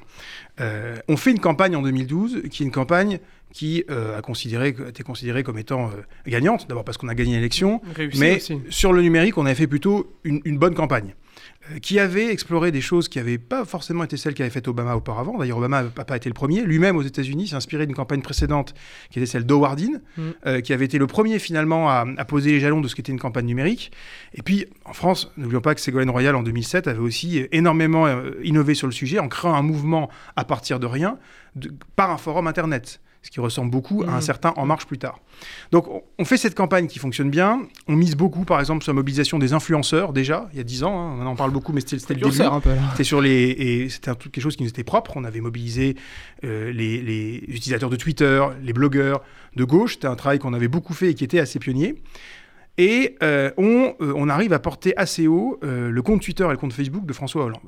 Euh, 0.60 0.96
on 1.08 1.16
fait 1.16 1.30
une 1.30 1.38
campagne 1.40 1.76
en 1.76 1.82
2012 1.82 2.42
qui 2.50 2.62
est 2.62 2.66
une 2.66 2.72
campagne 2.72 3.20
qui 3.52 3.84
a, 3.88 4.20
considéré, 4.22 4.74
a 4.84 4.88
été 4.88 5.02
considérée 5.02 5.42
comme 5.42 5.58
étant 5.58 5.90
gagnante, 6.26 6.66
d'abord 6.68 6.84
parce 6.84 6.98
qu'on 6.98 7.08
a 7.08 7.14
gagné 7.14 7.34
l'élection, 7.36 7.80
mais 8.18 8.36
aussi. 8.36 8.58
sur 8.70 8.92
le 8.92 9.02
numérique, 9.02 9.38
on 9.38 9.46
avait 9.46 9.54
fait 9.56 9.66
plutôt 9.66 10.12
une, 10.24 10.40
une 10.44 10.58
bonne 10.58 10.74
campagne 10.74 11.14
qui 11.82 11.98
avait 11.98 12.30
exploré 12.32 12.72
des 12.72 12.80
choses 12.80 13.08
qui 13.08 13.18
n'avaient 13.18 13.38
pas 13.38 13.64
forcément 13.64 14.02
été 14.04 14.16
celles 14.16 14.34
qu'avait 14.34 14.50
fait 14.50 14.66
Obama 14.68 14.96
auparavant. 14.96 15.38
D'ailleurs, 15.38 15.58
Obama 15.58 15.82
n'a 15.84 16.04
pas 16.04 16.16
été 16.16 16.28
le 16.28 16.34
premier. 16.34 16.62
Lui-même, 16.62 16.96
aux 16.96 17.02
États-Unis, 17.02 17.48
s'est 17.48 17.54
inspiré 17.56 17.86
d'une 17.86 17.94
campagne 17.94 18.22
précédente 18.22 18.74
qui 19.10 19.18
était 19.18 19.26
celle 19.26 19.44
d'Howardin, 19.46 20.00
Mm. 20.16 20.22
euh, 20.46 20.60
qui 20.60 20.72
avait 20.72 20.84
été 20.84 20.98
le 20.98 21.06
premier 21.06 21.38
finalement 21.38 21.88
à, 21.88 22.04
à 22.16 22.24
poser 22.24 22.52
les 22.52 22.60
jalons 22.60 22.80
de 22.80 22.88
ce 22.88 22.94
qu'était 22.94 23.12
une 23.12 23.18
campagne 23.20 23.46
numérique. 23.46 23.92
Et 24.34 24.42
puis, 24.42 24.66
en 24.84 24.92
France, 24.92 25.30
n'oublions 25.36 25.60
pas 25.60 25.74
que 25.74 25.80
Ségolène 25.80 26.10
Royal, 26.10 26.34
en 26.34 26.42
2007, 26.42 26.88
avait 26.88 26.98
aussi 26.98 27.46
énormément 27.52 28.06
euh, 28.06 28.30
innové 28.42 28.74
sur 28.74 28.86
le 28.86 28.92
sujet 28.92 29.18
en 29.18 29.28
créant 29.28 29.54
un 29.54 29.62
mouvement 29.62 30.10
à 30.36 30.44
partir 30.44 30.80
de 30.80 30.86
rien 30.86 31.18
de- 31.56 31.72
par 31.96 32.10
un 32.10 32.16
forum 32.18 32.46
Internet. 32.46 33.00
Ce 33.22 33.30
qui 33.30 33.38
ressemble 33.40 33.70
beaucoup 33.70 34.02
à 34.04 34.08
un 34.12 34.14
Mhm. 34.16 34.20
certain 34.22 34.54
En 34.56 34.64
Marche 34.64 34.86
plus 34.86 34.96
tard. 34.96 35.20
Donc, 35.72 35.86
on- 36.18 36.24
fait 36.24 36.38
cette 36.38 36.54
campagne 36.54 36.86
qui 36.86 36.98
fonctionne 36.98 37.28
bien. 37.30 37.60
On 37.86 37.94
mise 37.94 38.16
beaucoup, 38.16 38.44
par 38.46 38.60
exemple, 38.60 38.82
sur 38.82 38.92
la 38.92 38.96
mobilisation 38.96 39.38
des 39.38 39.52
influenceurs, 39.52 40.12
déjà, 40.14 40.48
il 40.52 40.56
y 40.56 40.60
a 40.60 40.64
10 40.64 40.84
ans. 40.84 40.98
hein. 40.98 41.18
on 41.20 41.26
en 41.26 41.36
parle 41.36 41.50
beaucoup, 41.50 41.72
mais 41.74 41.80
c'était 41.82 41.96
le 42.14 42.20
début. 42.20 42.32
C'était 42.92 43.04
sur 43.04 43.20
les 43.20 43.50
et 43.50 43.88
c'était 43.90 44.10
quelque 44.14 44.40
chose 44.40 44.56
qui 44.56 44.62
nous 44.62 44.70
était 44.70 44.84
propre. 44.84 45.12
On 45.16 45.24
avait 45.24 45.40
mobilisé 45.40 45.96
euh, 46.44 46.72
les, 46.72 47.02
les 47.02 47.36
utilisateurs 47.48 47.90
de 47.90 47.96
Twitter, 47.96 48.42
les 48.62 48.72
blogueurs 48.72 49.22
de 49.54 49.64
gauche. 49.64 49.94
C'était 49.94 50.06
un 50.06 50.16
travail 50.16 50.38
qu'on 50.38 50.54
avait 50.54 50.68
beaucoup 50.68 50.94
fait 50.94 51.10
et 51.10 51.14
qui 51.14 51.24
était 51.24 51.40
assez 51.40 51.58
pionnier. 51.58 51.96
Et 52.78 53.16
euh, 53.22 53.50
on, 53.58 53.94
euh, 54.00 54.12
on 54.16 54.28
arrive 54.30 54.52
à 54.54 54.58
porter 54.58 54.96
assez 54.96 55.26
haut 55.26 55.58
le 55.62 56.00
compte 56.02 56.22
Twitter 56.22 56.44
et 56.44 56.50
le 56.50 56.56
compte 56.56 56.72
Facebook 56.72 57.04
de 57.04 57.12
François 57.12 57.44
Hollande. 57.44 57.60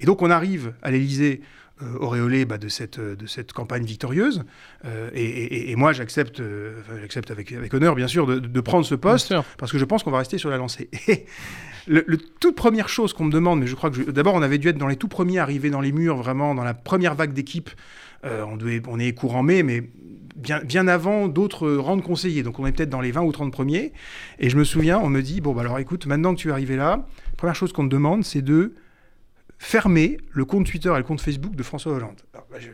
Et 0.00 0.06
donc 0.06 0.22
on 0.22 0.30
arrive 0.30 0.72
à 0.82 0.90
l'Élysée 0.90 1.42
euh, 1.42 1.46
auréolé 1.98 2.44
bah, 2.44 2.58
de, 2.58 2.68
cette, 2.68 2.98
euh, 2.98 3.16
de 3.16 3.26
cette 3.26 3.52
campagne 3.52 3.84
victorieuse. 3.84 4.44
Euh, 4.84 5.10
et, 5.14 5.24
et- 5.24 5.70
et 5.70 5.76
moi, 5.76 5.92
j'accepte 5.92 6.40
euh, 6.40 6.80
j'accepte 7.00 7.30
avec, 7.30 7.52
avec 7.52 7.72
honneur, 7.74 7.94
bien 7.94 8.06
sûr, 8.08 8.26
de, 8.26 8.38
de 8.38 8.60
prendre 8.60 8.84
ce 8.84 8.94
poste 8.94 9.34
parce 9.58 9.72
que 9.72 9.78
je 9.78 9.84
pense 9.84 10.02
qu'on 10.02 10.10
va 10.10 10.18
rester 10.18 10.38
sur 10.38 10.50
la 10.50 10.56
lancée. 10.56 10.88
Et 11.08 11.26
le, 11.86 12.04
le 12.06 12.18
toute 12.18 12.56
première 12.56 12.88
chose 12.90 13.12
qu'on 13.14 13.24
me 13.24 13.32
demande, 13.32 13.60
mais 13.60 13.66
je 13.66 13.74
crois 13.74 13.90
que 13.90 13.96
je- 13.96 14.10
d'abord 14.10 14.34
on 14.34 14.42
avait 14.42 14.58
dû 14.58 14.68
être 14.68 14.76
dans 14.78 14.86
les 14.86 14.96
tout 14.96 15.08
premiers 15.08 15.38
arrivés 15.38 15.70
dans 15.70 15.80
les 15.80 15.92
murs, 15.92 16.16
vraiment 16.18 16.54
dans 16.54 16.64
la 16.64 16.74
première 16.74 17.14
vague 17.14 17.32
d'équipe. 17.32 17.70
Euh, 18.26 18.44
on, 18.46 18.56
devait- 18.56 18.82
on 18.86 18.98
est 18.98 19.14
courant 19.14 19.42
mai, 19.42 19.62
mais 19.62 19.88
bien, 20.36 20.60
bien 20.62 20.86
avant 20.88 21.26
d'autres 21.26 21.66
euh, 21.66 21.80
rangs 21.80 21.96
de 21.96 22.02
conseillers. 22.02 22.42
Donc 22.42 22.58
on 22.58 22.66
est 22.66 22.72
peut-être 22.72 22.90
dans 22.90 23.00
les 23.00 23.12
20 23.12 23.22
ou 23.22 23.32
30 23.32 23.50
premiers. 23.50 23.92
Et 24.38 24.50
je 24.50 24.58
me 24.58 24.64
souviens, 24.64 24.98
on 24.98 25.08
me 25.08 25.22
dit 25.22 25.40
bon, 25.40 25.54
bah 25.54 25.62
alors 25.62 25.78
écoute, 25.78 26.04
maintenant 26.06 26.34
que 26.34 26.40
tu 26.40 26.48
es 26.48 26.52
arrivé 26.52 26.76
là, 26.76 27.06
première 27.38 27.54
chose 27.56 27.72
qu'on 27.72 27.84
te 27.84 27.92
demande, 27.92 28.24
c'est 28.24 28.42
de 28.42 28.74
fermer 29.62 30.16
le 30.30 30.44
compte 30.46 30.66
Twitter 30.66 30.90
et 30.92 30.96
le 30.96 31.02
compte 31.04 31.20
Facebook 31.20 31.54
de 31.54 31.62
François 31.62 31.92
Hollande. 31.92 32.18
Alors, 32.32 32.46
bah, 32.50 32.56
je, 32.58 32.70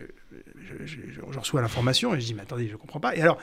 je- 0.87 1.21
reçois 1.38 1.61
l'information 1.61 2.14
et 2.14 2.21
je 2.21 2.26
dis 2.26 2.33
mais 2.35 2.43
attendez, 2.43 2.69
je 2.69 2.76
comprends 2.76 3.00
pas. 3.00 3.14
Et 3.16 3.21
alors. 3.21 3.38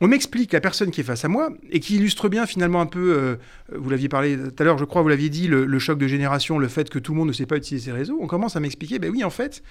On 0.00 0.08
m'explique 0.08 0.52
la 0.52 0.60
personne 0.60 0.90
qui 0.90 1.00
est 1.00 1.04
face 1.04 1.24
à 1.24 1.28
moi 1.28 1.50
et 1.70 1.78
qui 1.78 1.96
illustre 1.96 2.28
bien 2.28 2.46
finalement 2.46 2.80
un 2.80 2.86
peu, 2.86 3.16
euh, 3.16 3.36
vous 3.72 3.88
l'aviez 3.90 4.08
parlé 4.08 4.36
tout 4.36 4.62
à 4.62 4.64
l'heure, 4.64 4.76
je 4.76 4.84
crois, 4.84 5.02
vous 5.02 5.08
l'aviez 5.08 5.28
dit, 5.28 5.46
le, 5.46 5.64
le 5.64 5.78
choc 5.78 5.98
de 5.98 6.08
génération, 6.08 6.58
le 6.58 6.66
fait 6.66 6.90
que 6.90 6.98
tout 6.98 7.12
le 7.12 7.18
monde 7.18 7.28
ne 7.28 7.32
sait 7.32 7.46
pas 7.46 7.56
utiliser 7.56 7.90
ces 7.90 7.92
réseaux. 7.92 8.18
On 8.20 8.26
commence 8.26 8.56
à 8.56 8.60
m'expliquer, 8.60 8.98
ben 8.98 9.10
oui, 9.10 9.22
en 9.22 9.30
fait, 9.30 9.62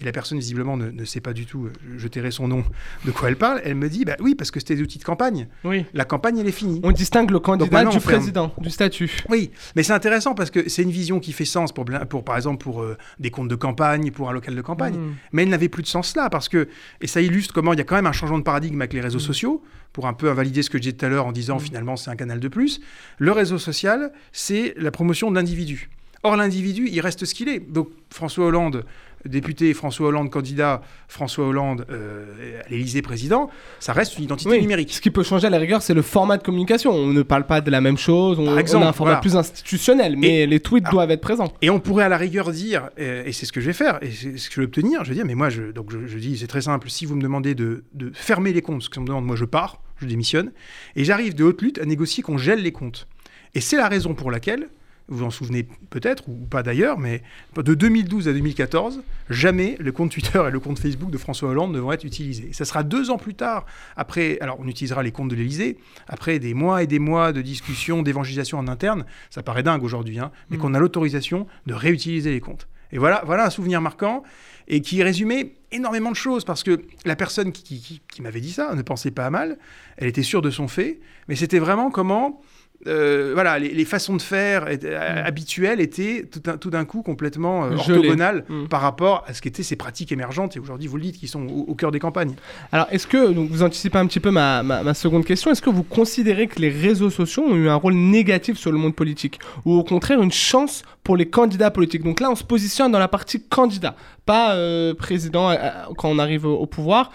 et 0.00 0.04
la 0.04 0.12
personne 0.12 0.38
visiblement 0.38 0.76
ne, 0.76 0.90
ne 0.90 1.04
sait 1.04 1.20
pas 1.20 1.32
du 1.32 1.46
tout, 1.46 1.66
euh, 1.66 1.72
je 1.98 2.06
tairai 2.06 2.30
son 2.30 2.46
nom, 2.46 2.64
de 3.04 3.10
quoi 3.10 3.28
elle 3.28 3.36
parle. 3.36 3.60
Elle 3.64 3.74
me 3.74 3.88
dit, 3.88 4.04
bah 4.04 4.16
oui, 4.20 4.36
parce 4.36 4.52
que 4.52 4.60
c'était 4.60 4.76
des 4.76 4.82
outils 4.82 4.98
de 4.98 5.04
campagne. 5.04 5.48
Oui. 5.64 5.84
La 5.94 6.04
campagne, 6.04 6.38
elle 6.38 6.48
est 6.48 6.52
finie. 6.52 6.80
On 6.84 6.92
distingue 6.92 7.32
le 7.32 7.40
candidat 7.40 7.84
du 7.84 7.98
président, 7.98 8.54
du 8.58 8.70
statut. 8.70 9.10
Oui, 9.28 9.50
mais 9.74 9.82
c'est 9.82 9.92
intéressant 9.92 10.34
parce 10.34 10.50
que 10.50 10.68
c'est 10.68 10.82
une 10.82 10.90
vision 10.92 11.18
qui 11.18 11.32
fait 11.32 11.44
sens 11.44 11.72
pour, 11.72 11.84
par 12.24 12.36
exemple, 12.36 12.62
pour 12.62 12.82
euh, 12.82 12.96
des 13.18 13.30
comptes 13.30 13.48
de 13.48 13.56
campagne, 13.56 14.12
pour 14.12 14.30
un 14.30 14.32
local 14.32 14.54
de 14.54 14.62
campagne. 14.62 14.94
Mm. 14.94 15.14
Mais 15.32 15.42
elle 15.42 15.48
n'avait 15.48 15.68
plus 15.68 15.82
de 15.82 15.88
sens 15.88 16.14
là 16.14 16.30
parce 16.30 16.48
que, 16.48 16.68
et 17.00 17.08
ça 17.08 17.20
illustre 17.20 17.52
comment 17.52 17.72
il 17.72 17.78
y 17.78 17.82
a 17.82 17.84
quand 17.84 17.96
même 17.96 18.06
un 18.06 18.12
changement 18.12 18.38
de 18.38 18.44
paradigme 18.44 18.80
avec 18.80 18.92
les 18.92 19.00
réseaux 19.00 19.18
sociaux, 19.18 19.60
pour 19.92 20.06
un 20.06 20.12
peu 20.12 20.30
invalider 20.30 20.62
ce 20.62 20.70
que 20.70 20.78
je 20.78 20.82
disais 20.82 20.96
tout 20.96 21.04
à 21.04 21.08
l'heure 21.08 21.26
en 21.26 21.32
disant 21.32 21.58
finalement 21.58 21.96
c'est 21.96 22.10
un 22.10 22.16
canal 22.16 22.40
de 22.40 22.48
plus. 22.48 22.80
Le 23.18 23.32
réseau 23.32 23.58
social, 23.58 24.12
c'est 24.32 24.74
la 24.76 24.90
promotion 24.90 25.30
de 25.30 25.36
l'individu. 25.36 25.90
Or, 26.24 26.36
l'individu, 26.36 26.88
il 26.88 27.00
reste 27.00 27.24
ce 27.24 27.34
qu'il 27.34 27.48
est. 27.48 27.58
Donc, 27.58 27.88
François 28.10 28.46
Hollande 28.46 28.84
député 29.26 29.72
François 29.74 30.08
Hollande 30.08 30.30
candidat, 30.30 30.82
François 31.08 31.46
Hollande 31.46 31.86
euh, 31.90 32.60
à 32.66 32.68
l'Élysée 32.70 33.02
président, 33.02 33.50
ça 33.80 33.92
reste 33.92 34.18
une 34.18 34.24
identité 34.24 34.50
Oui. 34.50 34.60
numérique. 34.60 34.92
Ce 34.92 35.00
qui 35.00 35.10
peut 35.10 35.22
changer 35.22 35.46
à 35.46 35.50
la 35.50 35.58
rigueur, 35.58 35.82
c'est 35.82 35.94
le 35.94 36.02
format 36.02 36.36
de 36.36 36.42
communication. 36.42 36.92
On 36.92 37.06
ne 37.08 37.22
parle 37.22 37.46
pas 37.46 37.60
de 37.60 37.70
la 37.70 37.80
même 37.80 37.98
chose, 37.98 38.38
on, 38.38 38.44
on 38.48 38.56
a 38.56 38.60
un 38.60 38.64
format 38.66 38.92
voilà. 38.96 39.16
plus 39.16 39.36
institutionnel, 39.36 40.16
mais 40.16 40.46
les 40.46 40.60
tweets 40.60 40.90
doivent 40.90 41.10
être 41.10 41.20
présents. 41.20 41.52
Et 41.62 41.70
on 41.70 41.80
pourrait 41.80 42.04
à 42.04 42.08
la 42.08 42.16
rigueur 42.16 42.50
dire, 42.50 42.90
et 42.96 43.32
c'est 43.32 43.46
ce 43.46 43.52
que 43.52 43.60
je 43.60 43.66
vais 43.66 43.72
faire, 43.72 43.98
et 44.02 44.10
c'est 44.10 44.36
ce 44.38 44.48
que 44.48 44.54
je 44.56 44.60
vais 44.60 44.66
obtenir, 44.66 45.04
je 45.04 45.10
vais 45.10 45.14
dire, 45.16 45.24
mais 45.26 45.34
moi, 45.34 45.48
je, 45.50 45.70
donc 45.72 45.90
je, 45.92 46.06
je 46.06 46.18
dis, 46.18 46.38
c'est 46.38 46.46
très 46.46 46.62
simple, 46.62 46.90
si 46.90 47.06
vous 47.06 47.14
me 47.16 47.22
demandez 47.22 47.54
de, 47.54 47.84
de 47.94 48.10
fermer 48.14 48.52
les 48.52 48.62
comptes, 48.62 48.82
ce 48.82 48.90
qu'on 48.90 49.02
me 49.02 49.06
demande, 49.06 49.24
moi 49.24 49.36
je 49.36 49.44
pars, 49.44 49.80
je 50.00 50.06
démissionne, 50.06 50.52
et 50.96 51.04
j'arrive 51.04 51.34
de 51.34 51.44
haute 51.44 51.62
lutte 51.62 51.78
à 51.78 51.84
négocier 51.84 52.22
qu'on 52.22 52.38
gèle 52.38 52.62
les 52.62 52.72
comptes. 52.72 53.06
Et 53.54 53.60
c'est 53.60 53.76
la 53.76 53.88
raison 53.88 54.14
pour 54.14 54.30
laquelle, 54.30 54.68
vous 55.12 55.18
vous 55.18 55.24
en 55.24 55.30
souvenez 55.30 55.64
peut-être, 55.90 56.28
ou 56.28 56.34
pas 56.46 56.62
d'ailleurs, 56.62 56.98
mais 56.98 57.22
de 57.56 57.74
2012 57.74 58.28
à 58.28 58.32
2014, 58.32 59.02
jamais 59.30 59.76
le 59.78 59.92
compte 59.92 60.10
Twitter 60.10 60.42
et 60.48 60.50
le 60.50 60.58
compte 60.60 60.78
Facebook 60.78 61.10
de 61.10 61.18
François 61.18 61.50
Hollande 61.50 61.72
ne 61.72 61.78
vont 61.80 61.92
être 61.92 62.04
utilisés. 62.04 62.48
Et 62.50 62.52
ça 62.52 62.64
sera 62.64 62.82
deux 62.82 63.10
ans 63.10 63.18
plus 63.18 63.34
tard, 63.34 63.66
après, 63.96 64.38
alors 64.40 64.56
on 64.60 64.66
utilisera 64.66 65.02
les 65.02 65.12
comptes 65.12 65.28
de 65.28 65.34
l'Élysée, 65.36 65.78
après 66.08 66.38
des 66.38 66.54
mois 66.54 66.82
et 66.82 66.86
des 66.86 66.98
mois 66.98 67.32
de 67.32 67.42
discussions, 67.42 68.02
d'évangélisation 68.02 68.58
en 68.58 68.68
interne, 68.68 69.04
ça 69.30 69.42
paraît 69.42 69.62
dingue 69.62 69.82
aujourd'hui, 69.84 70.18
hein, 70.18 70.32
mais 70.50 70.56
qu'on 70.56 70.74
a 70.74 70.78
l'autorisation 70.78 71.46
de 71.66 71.74
réutiliser 71.74 72.30
les 72.30 72.40
comptes. 72.40 72.68
Et 72.94 72.98
voilà, 72.98 73.22
voilà 73.24 73.46
un 73.46 73.50
souvenir 73.50 73.80
marquant 73.80 74.22
et 74.68 74.80
qui 74.82 75.02
résumait 75.02 75.54
énormément 75.72 76.10
de 76.10 76.16
choses 76.16 76.44
parce 76.44 76.62
que 76.62 76.82
la 77.06 77.16
personne 77.16 77.50
qui, 77.50 77.62
qui- 77.62 77.80
qui- 77.80 78.00
qui 78.12 78.20
m'avait 78.22 78.40
dit 78.42 78.52
ça 78.52 78.74
ne 78.74 78.82
pensait 78.82 79.10
pas 79.10 79.24
à 79.26 79.30
mal, 79.30 79.58
elle 79.96 80.08
était 80.08 80.22
sûre 80.22 80.42
de 80.42 80.50
son 80.50 80.68
fait, 80.68 81.00
mais 81.26 81.34
c'était 81.34 81.58
vraiment 81.58 81.90
comment 81.90 82.40
euh, 82.88 83.30
voilà, 83.34 83.58
les, 83.58 83.68
les 83.72 83.84
façons 83.84 84.16
de 84.16 84.22
faire 84.22 84.66
euh, 84.68 85.22
habituelles 85.24 85.80
étaient 85.80 86.26
tout, 86.58 86.70
d'un- 86.70 86.84
coup 86.84 87.02
complètement 87.02 87.64
euh, 87.64 87.76
orthogonales 87.76 88.44
Mm. 88.48 88.66
par 88.68 88.80
rapport 88.80 89.24
à 89.28 89.34
ce 89.34 89.40
qu'étaient 89.42 89.62
ces 89.62 89.76
pratiques 89.76 90.10
émergentes 90.10 90.56
et 90.56 90.60
aujourd'hui 90.60 90.88
vous 90.88 90.96
le 90.96 91.02
dites 91.04 91.16
qui 91.18 91.28
sont 91.28 91.46
au, 91.46 91.64
au 91.68 91.74
cœur 91.74 91.92
des 91.92 92.00
campagnes. 92.00 92.34
Alors, 92.72 92.86
est-ce 92.90 93.06
que, 93.06 93.30
donc 93.32 93.50
vous 93.50 93.62
anticipez 93.62 93.98
un 93.98 94.06
petit 94.06 94.18
peu 94.20 94.30
ma, 94.30 94.62
ma- 94.64 94.82
ma 94.82 94.94
seconde 94.94 95.24
question, 95.24 95.50
est-ce 95.52 95.62
que 95.62 95.70
vous 95.70 95.84
considérez 95.84 96.48
que 96.48 96.58
les 96.60 96.70
réseaux 96.70 97.10
sociaux 97.10 97.44
ont 97.44 97.54
eu 97.54 97.68
un 97.68 97.76
rôle 97.76 97.94
négatif 97.94 98.58
sur 98.58 98.72
le 98.72 98.78
monde 98.78 98.96
politique 98.96 99.38
Ou 99.64 99.74
au 99.74 99.84
contraire 99.84 100.20
une 100.20 100.32
chance 100.32 100.82
pour 101.04 101.16
les 101.16 101.26
candidats 101.28 101.70
politiques? 101.70 102.02
Donc 102.02 102.18
là, 102.20 102.30
on 102.30 102.34
se 102.36 102.44
positionne 102.44 102.90
dans 102.90 102.98
la 102.98 103.08
partie 103.08 103.40
candidat, 103.42 103.94
pas 104.26 104.54
euh, 104.54 104.92
président 104.94 105.54
quand 105.96 106.08
on 106.10 106.18
arrive 106.18 106.46
au, 106.46 106.54
au 106.56 106.66
pouvoir, 106.66 107.12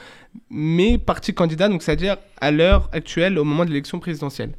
mais 0.50 0.97
partie 0.97 1.33
candidat, 1.33 1.67
donc 1.67 1.83
c'est-à-dire 1.83 2.17
à 2.39 2.51
l'heure 2.51 2.89
actuelle, 2.93 3.38
au 3.38 3.43
moment 3.43 3.65
de 3.65 3.69
l'élection 3.69 4.00
présidentielle. 4.00 4.51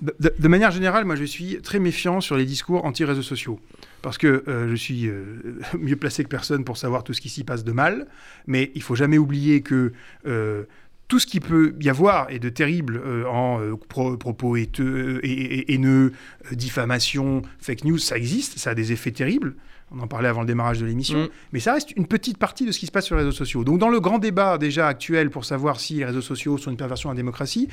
De, 0.00 0.48
manière 0.48 0.70
générale, 0.70 1.04
moi 1.04 1.16
je 1.16 1.24
suis 1.24 1.60
très 1.62 1.78
méfiant 1.78 2.20
sur 2.20 2.36
les 2.36 2.44
discours 2.44 2.84
anti-réseaux 2.84 3.22
sociaux. 3.22 3.58
Parce 4.02 4.18
que 4.18 4.44
euh, 4.46 4.68
je 4.70 4.74
suis 4.76 5.08
euh, 5.08 5.40
mieux 5.78 5.96
placé 5.96 6.22
que 6.22 6.28
personne 6.28 6.64
pour 6.64 6.76
savoir 6.76 7.02
tout 7.02 7.12
ce 7.14 7.20
qui 7.20 7.28
s'y 7.28 7.44
passe 7.44 7.64
de 7.64 7.72
mal. 7.72 8.06
Mais 8.46 8.70
il 8.74 8.82
faut 8.82 8.94
jamais 8.94 9.18
oublier 9.18 9.62
que 9.62 9.92
euh, 10.26 10.64
tout 11.08 11.18
ce 11.18 11.26
qui 11.26 11.40
peut 11.40 11.74
y 11.80 11.88
avoir 11.88 12.30
est 12.30 12.38
de 12.40 12.48
terrible 12.48 13.00
en 13.28 13.60
pro- 13.88 14.16
propos 14.16 14.56
et, 14.56 14.68
et- 15.22 15.72
haineux, 15.72 16.12
diffamation, 16.52 17.42
fake 17.60 17.84
news, 17.84 17.98
ça 17.98 18.16
existe, 18.16 18.58
ça 18.58 18.70
a 18.70 18.74
des 18.74 18.92
effets 18.92 19.12
terribles. 19.12 19.54
On 19.92 20.00
en 20.00 20.08
parlait 20.08 20.28
avant 20.28 20.40
le 20.40 20.48
démarrage 20.48 20.80
de 20.80 20.86
l'émission. 20.86 21.24
Mm. 21.24 21.28
Mais 21.52 21.60
ça 21.60 21.74
reste 21.74 21.92
une 21.96 22.06
petite 22.08 22.38
partie 22.38 22.66
de 22.66 22.72
ce 22.72 22.78
qui 22.80 22.86
se 22.86 22.90
passe 22.90 23.04
sur 23.06 23.14
les 23.14 23.22
réseaux 23.22 23.36
sociaux. 23.36 23.62
Donc 23.62 23.78
dans 23.78 23.88
le 23.88 24.00
grand 24.00 24.18
débat 24.18 24.58
déjà 24.58 24.88
actuel 24.88 25.30
pour 25.30 25.44
savoir 25.44 25.78
si 25.78 25.94
les 25.94 26.04
réseaux 26.04 26.20
sociaux 26.22 26.58
sont 26.58 26.72
une 26.72 26.76
perversion 26.76 27.08
à 27.08 27.12
la 27.12 27.16
démocratie, 27.16 27.68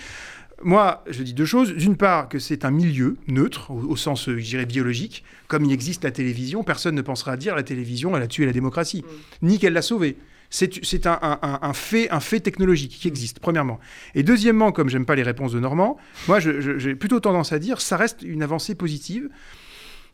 moi, 0.63 1.03
je 1.09 1.23
dis 1.23 1.33
deux 1.33 1.45
choses. 1.45 1.73
D'une 1.75 1.95
part, 1.97 2.29
que 2.29 2.39
c'est 2.39 2.65
un 2.65 2.71
milieu 2.71 3.17
neutre, 3.27 3.71
au, 3.71 3.79
au 3.91 3.95
sens, 3.95 4.27
euh, 4.29 4.37
je 4.37 4.43
dirais, 4.43 4.65
biologique. 4.65 5.23
Comme 5.47 5.65
il 5.65 5.71
existe 5.71 6.03
la 6.03 6.11
télévision, 6.11 6.63
personne 6.63 6.95
ne 6.95 7.01
pensera 7.01 7.37
dire 7.37 7.55
la 7.55 7.63
télévision, 7.63 8.15
elle 8.17 8.23
a 8.23 8.27
tué 8.27 8.45
la 8.45 8.53
démocratie, 8.53 9.03
ni 9.41 9.59
qu'elle 9.59 9.73
l'a 9.73 9.81
sauvée. 9.81 10.17
C'est 10.49 11.07
un, 11.07 11.17
un- 11.23 11.39
un- 11.41 11.59
un 11.63 11.73
fait, 11.73 12.11
un 12.11 12.19
fait 12.19 12.39
technologique 12.39 12.91
qui 13.01 13.07
existe, 13.07 13.39
premièrement. 13.39 13.79
Et 14.13 14.21
deuxièmement, 14.21 14.71
comme 14.71 14.87
j'aime 14.87 15.05
pas 15.05 15.15
les 15.15 15.23
réponses 15.23 15.51
de 15.51 15.59
Normand, 15.59 15.97
moi, 16.27 16.39
j'ai 16.39 16.93
plutôt 16.93 17.19
tendance 17.19 17.51
à 17.53 17.57
dire 17.59 17.81
ça 17.81 17.97
reste 17.97 18.21
une 18.21 18.43
avancée 18.43 18.75
positive. 18.75 19.29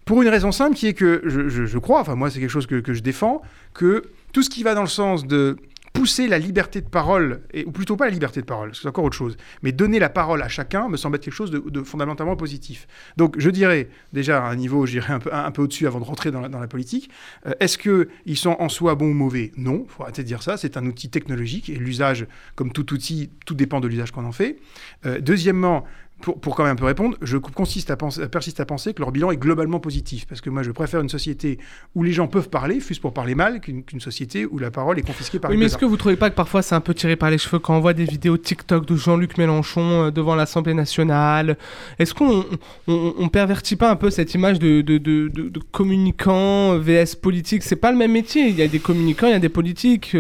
Pour 0.06 0.22
une 0.22 0.30
raison 0.30 0.52
simple 0.54 0.76
qui 0.76 0.88
est 0.88 0.94
que 0.94 1.22
je, 1.26 1.50
je- 1.50 1.66
je 1.66 1.78
crois, 1.78 2.00
enfin 2.00 2.16
moi 2.16 2.30
c'est 2.32 2.40
quelque 2.40 2.50
chose 2.50 2.66
que, 2.68 2.80
que 2.80 2.94
je 2.94 3.02
défends, 3.02 3.42
que 3.74 4.04
tout 4.32 4.42
ce 4.42 4.50
qui 4.50 4.64
va 4.64 4.74
dans 4.76 4.82
le 4.82 4.88
sens 4.88 5.28
de 5.28 5.58
pousser 6.00 6.30
la 6.30 6.40
liberté 6.40 6.80
de 6.80 6.88
parole, 6.88 7.42
ou 7.66 7.72
plutôt 7.72 7.98
pas 7.98 8.06
la 8.06 8.12
liberté 8.12 8.40
de 8.40 8.46
parole, 8.46 8.74
c'est 8.74 8.88
encore 8.88 9.04
autre 9.04 9.18
chose, 9.18 9.36
mais 9.64 9.74
donner 9.74 10.00
la 10.00 10.08
parole 10.08 10.42
à 10.42 10.48
chacun 10.48 10.88
me 10.88 10.96
semble 10.96 11.18
être 11.18 11.24
quelque 11.24 11.34
chose 11.34 11.52
de, 11.52 11.84
fondamentalement 11.84 12.38
positif. 12.38 12.88
Donc 13.18 13.36
je 13.38 13.50
dirais, 13.50 13.90
déjà 14.14 14.46
à 14.46 14.50
un 14.50 14.56
niveau, 14.56 14.86
je 14.86 14.94
dirais 14.94 15.12
un 15.12 15.20
peu, 15.20 15.30
un 15.34 15.52
peu 15.52 15.62
au-dessus 15.64 15.88
avant 15.88 16.00
de 16.00 16.06
rentrer 16.06 16.32
dans 16.32 16.40
la, 16.40 16.48
dans 16.48 16.62
la 16.62 16.70
politique, 16.70 17.10
euh, 17.46 17.52
est-ce 17.60 17.78
qu'ils 17.78 18.38
sont 18.38 18.56
en 18.60 18.70
soi 18.70 18.96
bons 18.96 19.12
ou 19.12 19.14
mauvais? 19.14 19.52
Non, 19.58 19.86
il 19.90 19.92
faut 19.92 20.04
arrêter 20.04 20.24
de 20.24 20.28
dire 20.28 20.42
ça, 20.42 20.56
c'est 20.56 20.78
un 20.78 20.86
outil 20.86 21.10
technologique, 21.10 21.70
et 21.70 21.76
l'usage, 21.76 22.28
comme 22.56 22.72
tout 22.72 22.94
outil, 22.94 23.30
tout 23.46 23.54
dépend 23.54 23.82
de 23.82 23.90
l'usage 23.90 24.12
qu'on 24.12 24.24
en 24.24 24.32
fait. 24.32 24.58
Euh, 25.06 25.20
deuxièmement, 25.20 25.84
pour, 26.22 26.40
pour 26.40 26.56
quand 26.56 26.64
même 26.64 26.74
un 26.74 26.76
peu 26.76 26.86
répondre, 26.86 27.18
je 27.22 27.38
consiste 27.38 27.92
à 27.92 27.98
penser, 27.98 28.28
persiste 28.28 28.60
à 28.60 28.66
penser 28.66 28.94
que 28.94 29.00
leur 29.02 29.12
bilan 29.12 29.32
est 29.32 29.38
globalement 29.38 29.80
positif. 29.80 30.26
Parce 30.28 30.42
que 30.42 30.50
moi, 30.50 30.64
je 30.64 30.72
préfère 30.72 31.02
une 31.02 31.10
société 31.10 31.60
où 31.96 32.04
les 32.04 32.12
gens 32.12 32.28
peuvent 32.28 32.50
parler, 32.50 32.80
fût-ce 32.80 33.00
pour 33.02 33.14
parler 33.14 33.36
mal, 33.36 33.62
qu'une 33.62 33.84
société 34.00 34.46
où 34.46 34.58
la 34.60 34.72
parole 34.72 35.00
est 35.00 35.04
confisquée 35.04 35.40
par 35.40 35.50
Oui, 35.50 35.56
les 35.56 35.60
mais 35.62 35.66
est-ce 35.68 35.78
que 35.78 35.86
vous 35.86 35.98
trouvez 35.98 36.16
pas 36.18 36.30
que 36.30 36.36
parfois 36.36 36.62
c'est 36.62 36.76
un 36.76 36.82
peu 36.82 36.94
tiré 36.94 37.16
par 37.16 37.30
les 37.32 37.38
cheveux 37.38 37.60
quand 37.60 37.76
on 37.76 37.80
voit 37.80 37.94
des 37.94 38.06
vidéos 38.06 38.38
TikTok 38.38 38.86
de 38.86 38.96
Jean-Luc 38.96 39.38
Mélenchon 39.38 40.06
euh, 40.06 40.12
devant 40.12 40.36
l'Assemblée 40.36 40.74
nationale? 40.74 41.58
Est-ce 42.00 42.14
qu'on 42.14 42.46
on, 42.88 43.14
on 43.18 43.30
pervertit 43.30 43.76
pas 43.76 43.90
un 43.92 43.96
peu 43.96 44.10
cette 44.10 44.34
image 44.34 44.60
de, 44.60 44.82
de, 44.82 44.98
de, 44.98 45.28
de- 45.30 45.50
de 45.50 45.60
communicant 45.72 46.74
euh, 46.74 46.80
VS 46.80 47.16
politique? 47.16 47.64
C'est 47.64 47.76
pas 47.76 47.92
le 47.92 47.98
même 47.98 48.12
métier. 48.12 48.48
Il 48.48 48.56
y 48.56 48.62
a 48.62 48.68
des 48.68 48.80
communicants, 48.80 49.28
il 49.28 49.32
y 49.32 49.36
a 49.36 49.40
des 49.40 49.50
politiques. 49.50 50.18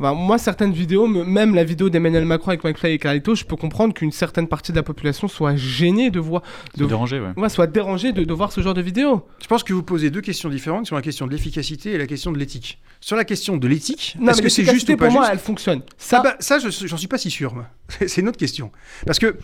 Enfin, 0.00 0.12
moi, 0.14 0.38
certaines 0.38 0.72
vidéos, 0.72 1.06
me- 1.06 1.24
même 1.24 1.54
la 1.54 1.62
vidéo 1.64 1.88
d'Emmanuel 1.88 2.24
Macron 2.24 2.48
avec 2.48 2.64
McFly 2.64 2.92
et 2.94 2.98
Carlito, 2.98 3.34
je 3.34 3.44
peux 3.44 3.56
comprendre 3.56 3.94
qu'une 3.94 4.10
certaine 4.12 4.48
partie 4.48 4.72
de 4.72 4.76
la 4.76 4.82
population 4.82 5.28
soit 5.28 5.54
gênée 5.56 6.10
de 6.10 6.18
voir, 6.20 6.42
de, 6.76 6.84
dérangé, 6.84 7.20
ouais. 7.20 7.30
ouais, 7.36 7.48
soit 7.48 7.66
dérangée 7.68 8.12
de, 8.12 8.24
de 8.24 8.32
voir 8.34 8.50
ce 8.52 8.60
genre 8.60 8.74
de 8.74 8.82
vidéo. 8.82 9.24
Je 9.40 9.46
pense 9.46 9.62
que 9.62 9.72
vous 9.72 9.82
posez 9.84 10.10
deux 10.10 10.20
questions 10.20 10.48
différentes 10.48 10.86
sur 10.86 10.96
la 10.96 11.02
question 11.02 11.26
de 11.26 11.32
l'efficacité 11.32 11.92
et 11.92 11.98
la 11.98 12.06
question 12.06 12.32
de 12.32 12.38
l'éthique. 12.38 12.80
Sur 13.00 13.16
la 13.16 13.24
question 13.24 13.56
de 13.56 13.68
l'éthique, 13.68 14.16
Non, 14.18 14.32
est-ce 14.32 14.42
que 14.42 14.48
c'est 14.48 14.62
juste 14.62 14.88
l'efficacité, 14.88 14.92
ou 14.94 14.96
pas 14.96 15.04
pour 15.06 15.14
moi, 15.14 15.22
juste 15.24 15.32
elle 15.34 15.38
fonctionne. 15.38 15.82
Ça, 15.96 16.18
Ah 16.20 16.22
bah, 16.22 16.36
ça, 16.40 16.58
je- 16.58 16.86
j'en 16.86 16.96
suis 16.96 17.08
pas 17.08 17.18
si 17.18 17.30
sûr. 17.30 17.54
moi. 17.54 17.66
C'est 18.08 18.20
une 18.22 18.28
autre 18.28 18.38
question. 18.38 18.72
Parce 19.06 19.18
que 19.18 19.36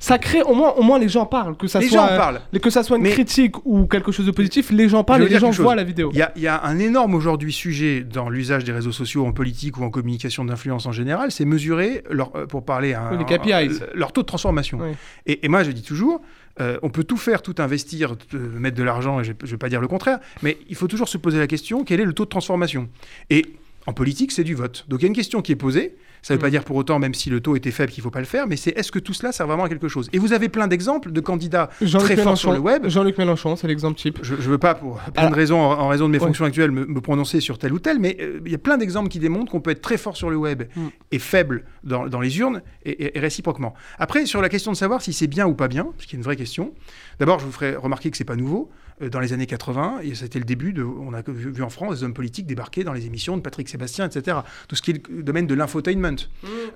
ça 0.00 0.18
crée 0.18 0.42
au 0.42 0.54
moins, 0.54 0.72
au 0.74 0.82
moins 0.82 0.98
les 0.98 1.08
gens 1.08 1.26
parlent, 1.26 1.56
que 1.56 1.66
ça 1.66 1.80
les 1.80 1.88
soit 1.88 1.98
gens 2.06 2.14
en 2.14 2.16
parlent. 2.16 2.40
que 2.62 2.70
ça 2.70 2.82
soit 2.82 2.96
une 2.98 3.02
Mais- 3.02 3.10
critique 3.10 3.56
ou 3.66 3.86
quelque 3.86 4.12
chose 4.12 4.26
de 4.26 4.30
positif, 4.30 4.70
les 4.70 4.88
gens 4.88 5.02
parlent 5.04 5.22
et 5.24 5.28
les 5.28 5.38
gens 5.38 5.50
chose. 5.52 5.64
voient 5.64 5.74
la 5.74 5.84
vidéo. 5.84 6.10
Il 6.12 6.18
y 6.18 6.22
a, 6.22 6.32
il 6.36 6.42
y 6.42 6.46
a 6.48 6.62
un 6.64 6.78
énorme 6.78 7.14
aujourd'hui 7.14 7.52
sujet 7.52 8.02
dans 8.02 8.28
l'usage 8.28 8.62
des 8.64 8.72
réseaux 8.72 8.92
sociaux 8.92 9.26
en 9.26 9.32
politique 9.32 9.76
ou 9.78 9.82
en 9.84 9.90
communication 9.90 10.44
d'influence 10.44 10.86
en 10.86 10.92
général, 10.92 11.30
c'est 11.32 11.44
mesurer, 11.44 12.04
leur, 12.10 12.34
euh, 12.36 12.46
pour 12.46 12.64
parler 12.64 12.94
à 12.94 13.02
un- 13.08 13.12
Oui, 13.12 13.18
les 13.18 13.24
KPIs. 13.24 13.52
un- 13.82 13.86
leur 13.98 14.12
taux 14.12 14.22
de 14.22 14.26
transformation. 14.26 14.78
Oui. 14.80 14.90
Et, 15.26 15.44
et 15.44 15.48
moi, 15.48 15.64
je 15.64 15.72
dis 15.72 15.82
toujours, 15.82 16.22
euh, 16.60 16.78
on 16.82 16.90
peut 16.90 17.04
tout 17.04 17.16
faire, 17.16 17.42
tout 17.42 17.54
investir, 17.58 18.14
euh, 18.34 18.38
mettre 18.58 18.76
de 18.76 18.82
l'argent, 18.82 19.20
et 19.20 19.24
je 19.24 19.32
ne 19.32 19.46
vais 19.50 19.56
pas 19.58 19.68
dire 19.68 19.80
le 19.80 19.88
contraire, 19.88 20.18
mais 20.42 20.58
il 20.68 20.76
faut 20.76 20.86
toujours 20.86 21.08
se 21.08 21.18
poser 21.18 21.38
la 21.38 21.46
question, 21.46 21.82
quel 21.84 22.00
est 22.00 22.04
le 22.04 22.12
taux 22.12 22.24
de 22.24 22.30
transformation? 22.30 22.88
Et 23.30 23.44
en 23.88 23.92
politique, 23.94 24.32
c'est 24.32 24.44
du 24.44 24.54
vote. 24.54 24.84
Donc 24.88 25.00
il 25.00 25.04
y 25.04 25.06
a 25.06 25.08
une 25.08 25.14
question 25.14 25.40
qui 25.40 25.50
est 25.52 25.56
posée. 25.56 25.96
Ça 26.20 26.34
ne 26.34 26.36
veut 26.36 26.40
Mm. 26.40 26.42
pas 26.46 26.50
dire 26.50 26.64
pour 26.64 26.74
autant, 26.76 26.98
même 26.98 27.14
si 27.14 27.30
le 27.30 27.40
taux 27.40 27.54
était 27.56 27.70
faible, 27.70 27.92
qu'il 27.92 28.02
ne 28.02 28.04
faut 28.04 28.10
pas 28.10 28.18
le 28.18 28.26
faire, 28.26 28.46
mais 28.48 28.56
c'est 28.56 28.76
est-ce 28.76 28.90
que 28.90 28.98
tout 28.98 29.14
cela 29.14 29.30
sert 29.30 29.46
vraiment 29.46 29.64
à 29.64 29.68
quelque 29.68 29.86
chose? 29.88 30.08
Et 30.12 30.18
vous 30.18 30.32
avez 30.32 30.48
plein 30.48 30.66
d'exemples 30.66 31.12
de 31.12 31.20
candidats 31.20 31.70
très 31.98 32.16
forts 32.16 32.36
sur 32.36 32.52
le 32.52 32.58
web. 32.58 32.86
Jean-Luc 32.88 33.16
Mélenchon, 33.18 33.54
c'est 33.56 33.68
l'exemple 33.68 33.96
type. 33.98 34.18
Je 34.22 34.34
ne 34.34 34.40
veux 34.40 34.58
pas, 34.58 34.74
pour 34.74 34.96
plein 34.98 35.12
Alors- 35.16 35.30
de 35.30 35.36
raisons, 35.36 35.60
en, 35.60 35.78
en 35.78 35.88
raison 35.88 36.06
de 36.06 36.12
mes 36.12 36.18
Ouais. 36.18 36.26
fonctions 36.26 36.44
actuelles, 36.44 36.72
me, 36.72 36.84
me 36.86 37.00
prononcer 37.00 37.40
sur 37.40 37.56
tel 37.56 37.72
ou 37.72 37.78
tel, 37.78 37.98
mais 38.00 38.16
euh, 38.20 38.40
il 38.44 38.50
y 38.50 38.54
a 38.54 38.58
plein 38.58 38.76
d'exemples 38.76 39.08
qui 39.08 39.20
démontrent 39.20 39.50
qu'on 39.52 39.60
peut 39.60 39.70
être 39.70 39.80
très 39.80 39.96
fort 39.96 40.16
sur 40.16 40.28
le 40.28 40.36
web 40.36 40.64
Mm. 40.76 40.86
et 41.12 41.18
faible 41.20 41.64
dans, 41.84 42.06
dans 42.08 42.20
les 42.20 42.36
urnes, 42.40 42.62
et, 42.84 42.90
et- 42.90 43.16
et 43.16 43.20
réciproquement. 43.20 43.72
Après, 44.00 44.26
sur 44.26 44.42
la 44.42 44.48
question 44.48 44.72
de 44.72 44.76
savoir 44.76 45.00
si 45.02 45.12
c'est 45.12 45.28
bien 45.28 45.46
ou 45.46 45.54
pas 45.54 45.68
bien, 45.68 45.86
ce 45.98 46.06
qui 46.08 46.16
est 46.16 46.18
une 46.18 46.24
vraie 46.24 46.36
question, 46.36 46.74
d'abord, 47.20 47.38
je 47.38 47.46
vous 47.46 47.52
ferai 47.52 47.76
remarquer 47.76 48.10
que 48.10 48.16
c'est 48.16 48.24
pas 48.24 48.36
nouveau. 48.36 48.68
Euh, 49.02 49.08
Dans 49.08 49.20
les 49.20 49.32
années 49.32 49.46
80, 49.46 50.00
et 50.02 50.14
c'était 50.14 50.38
le 50.38 50.44
début 50.44 50.72
de, 50.72 50.82
on 50.82 51.12
a 51.12 51.22
vu, 51.22 51.50
vu 51.50 51.62
en 51.62 51.70
France 51.70 51.98
des 51.98 52.04
hommes 52.04 52.14
politiques 52.14 52.46
débarquer 52.46 52.84
dans 52.84 52.92
les 52.92 53.06
émissions 53.06 53.36
de 53.36 53.42
Patrick 53.42 53.68
Sébastien, 53.68 54.06
etc. 54.06 54.38
Tout 54.66 54.76
ce 54.76 54.82
qui 54.82 54.92
est 54.92 55.08
le 55.08 55.22
domaine 55.22 55.46
de 55.46 55.54
l'infotainment. 55.54 56.16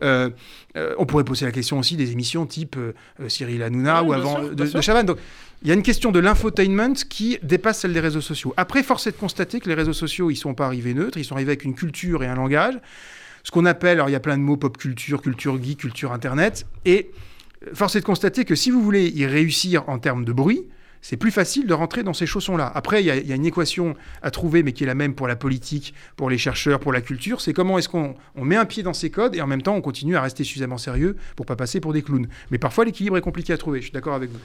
Euh, 0.03 0.31
euh, 0.77 0.95
on 0.99 1.07
pourrait 1.07 1.25
poser 1.25 1.47
la 1.47 1.53
question 1.53 1.79
aussi 1.79 1.97
des 1.97 2.13
émissions 2.13 2.47
type 2.47 2.77
Cyril 3.29 3.63
Hanouna 3.63 4.03
ou 4.03 4.13
avant 4.13 4.41
sûr, 4.41 4.55
de, 4.55 4.67
de 4.67 4.81
Chavannes. 4.81 5.07
Donc, 5.07 5.19
il 5.63 5.69
y 5.69 5.71
a 5.71 5.75
une 5.75 5.83
question 5.83 6.13
de 6.13 6.19
l'infotainment 6.19 6.95
qui 7.09 7.39
dépasse 7.43 7.81
celle 7.81 7.93
des 7.93 8.01
réseaux 8.01 8.21
sociaux. 8.21 8.55
Après, 8.57 8.83
force 8.83 9.07
est 9.07 9.13
de 9.13 9.17
constater 9.17 9.61
que 9.61 9.69
les 9.69 9.75
réseaux 9.75 9.93
sociaux, 9.93 10.31
ils 10.31 10.37
sont 10.37 10.55
pas 10.55 10.67
arrivés 10.67 10.95
neutres, 10.95 11.19
ils 11.19 11.25
sont 11.25 11.35
arrivés 11.35 11.53
avec 11.53 11.65
une 11.65 11.75
culture 11.75 12.23
et 12.23 12.27
un 12.27 12.35
langage. 12.35 12.75
Ce 13.45 13.51
qu'on 13.51 13.67
appelle, 13.67 13.99
alors 13.99 14.09
il 14.09 14.13
y 14.13 14.17
a 14.17 14.21
plein 14.21 14.39
de 14.39 14.43
mots, 14.43 14.57
pop 14.57 14.77
culture, 14.77 15.21
culture 15.23 15.61
geek, 15.63 15.79
culture 15.79 16.13
internet. 16.13 16.67
Et 16.85 17.11
force 17.75 17.97
est 17.97 18.01
de 18.01 18.05
constater 18.05 18.45
que 18.45 18.55
si 18.55 18.71
vous 18.71 18.83
voulez 18.83 19.09
y 19.09 19.27
réussir 19.27 19.89
en 19.89 19.99
termes 19.99 20.25
de 20.25 20.33
bruit, 20.33 20.65
c'est 21.03 21.19
plus 21.19 21.31
facile 21.31 21.67
de 21.67 21.75
rentrer 21.75 22.03
dans 22.03 22.15
ces 22.15 22.25
chaussons-là. 22.27 22.73
Après, 22.75 23.03
il 23.03 23.07
y, 23.07 23.11
a- 23.11 23.35
une 23.37 23.45
équation 23.45 23.95
à 24.23 24.31
trouver, 24.31 24.63
mais 24.63 24.73
qui 24.73 24.85
est 24.85 24.87
la 24.87 24.95
même 24.95 25.15
pour 25.15 25.29
la 25.29 25.37
politique, 25.37 25.93
pour 26.17 26.31
les 26.31 26.39
chercheurs, 26.39 26.81
pour 26.81 26.93
la 26.93 27.01
culture. 27.03 27.41
C'est 27.43 27.53
comment 27.53 27.77
est-ce 27.79 27.89
qu'on 27.91 28.15
on 28.37 28.45
met 28.45 28.57
un 28.57 28.65
pied 28.65 28.83
dans 28.83 28.95
ces 28.95 29.11
codes 29.11 29.35
et 29.35 29.43
en 29.43 29.47
même 29.47 29.61
temps 29.63 29.75
on 29.75 29.83
continue 29.83 30.17
à 30.17 30.23
rester 30.23 30.45
suffisamment 30.45 30.79
sérieux 30.79 31.17
pour 31.37 31.45
pas 31.45 31.57
passer 31.57 31.81
pour 31.81 31.93
des 31.93 32.03
clowns. 32.03 32.29
Mais 32.51 32.59
parfois 32.59 32.85
l'équilibre 32.87 33.19
est 33.19 33.21
compliqué 33.21 33.53
à 33.53 33.59
trouver. 33.59 33.81
Je 33.81 33.85
suis 33.87 33.93
d'accord 33.93 34.15
avec 34.15 34.31
vous. 34.31 34.39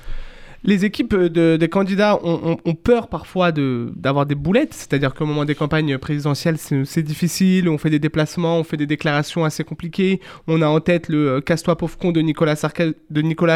Les 0.63 0.85
équipes 0.85 1.15
de- 1.15 1.55
des 1.55 1.69
candidats 1.69 2.19
ont, 2.23 2.57
peur 2.73 3.07
parfois 3.07 3.51
d'avoir 3.51 4.25
des 4.25 4.35
boulettes, 4.35 4.73
c'est-à-dire 4.73 5.13
qu'au 5.13 5.25
moment 5.25 5.45
des 5.45 5.55
campagnes 5.55 5.97
présidentielles, 5.97 6.57
c'est 6.57 7.03
difficile, 7.03 7.69
on 7.69 7.77
fait 7.77 7.89
des 7.89 7.99
déplacements, 7.99 8.57
on 8.59 8.63
fait 8.63 8.77
des 8.77 8.85
déclarations 8.87 9.45
assez 9.45 9.63
compliquées. 9.63 10.19
On 10.47 10.61
a 10.61 10.67
en 10.67 10.79
tête 10.79 11.09
le 11.09 11.29
euh, 11.29 11.41
Casse-toi 11.41 11.77
pauvre 11.77 11.97
con 11.97 12.11
de 12.11 12.21
Nicolas, 12.21 12.55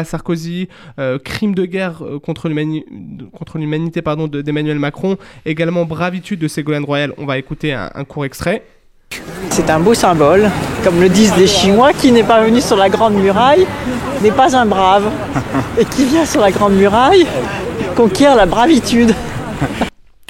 Sarkozy, 0.04 0.68
euh, 0.98 1.18
crime 1.18 1.54
de 1.54 1.64
guerre 1.66 2.02
euh, 2.02 2.18
contre 2.18 2.48
l'humani- 2.48 2.84
contre 3.32 3.58
l'humanité 3.58 4.00
d'Emmanuel 4.00 4.78
Macron, 4.78 5.16
également 5.44 5.84
bravitude 5.84 6.38
de 6.40 6.48
Ségolène 6.48 6.84
Royal. 6.84 7.12
On 7.18 7.26
va 7.26 7.38
écouter 7.38 7.72
un 7.72 8.04
court 8.04 8.24
extrait. 8.24 8.62
C'est 9.50 9.68
un 9.70 9.80
beau 9.80 9.94
symbole, 9.94 10.50
comme 10.84 11.00
le 11.00 11.08
disent 11.08 11.36
les 11.36 11.46
Chinois, 11.46 11.92
qui 11.92 12.12
n'est 12.12 12.22
pas 12.22 12.42
venu 12.42 12.60
sur 12.60 12.76
la 12.76 12.88
Grande 12.88 13.14
Muraille 13.14 13.66
n'est 14.22 14.30
pas 14.30 14.56
un 14.56 14.66
brave, 14.66 15.10
et 15.78 15.84
qui 15.84 16.04
vient 16.04 16.24
sur 16.24 16.40
la 16.40 16.52
Grande 16.52 16.74
Muraille 16.74 17.26
conquiert 17.96 18.36
la 18.36 18.46
bravitude. 18.46 19.14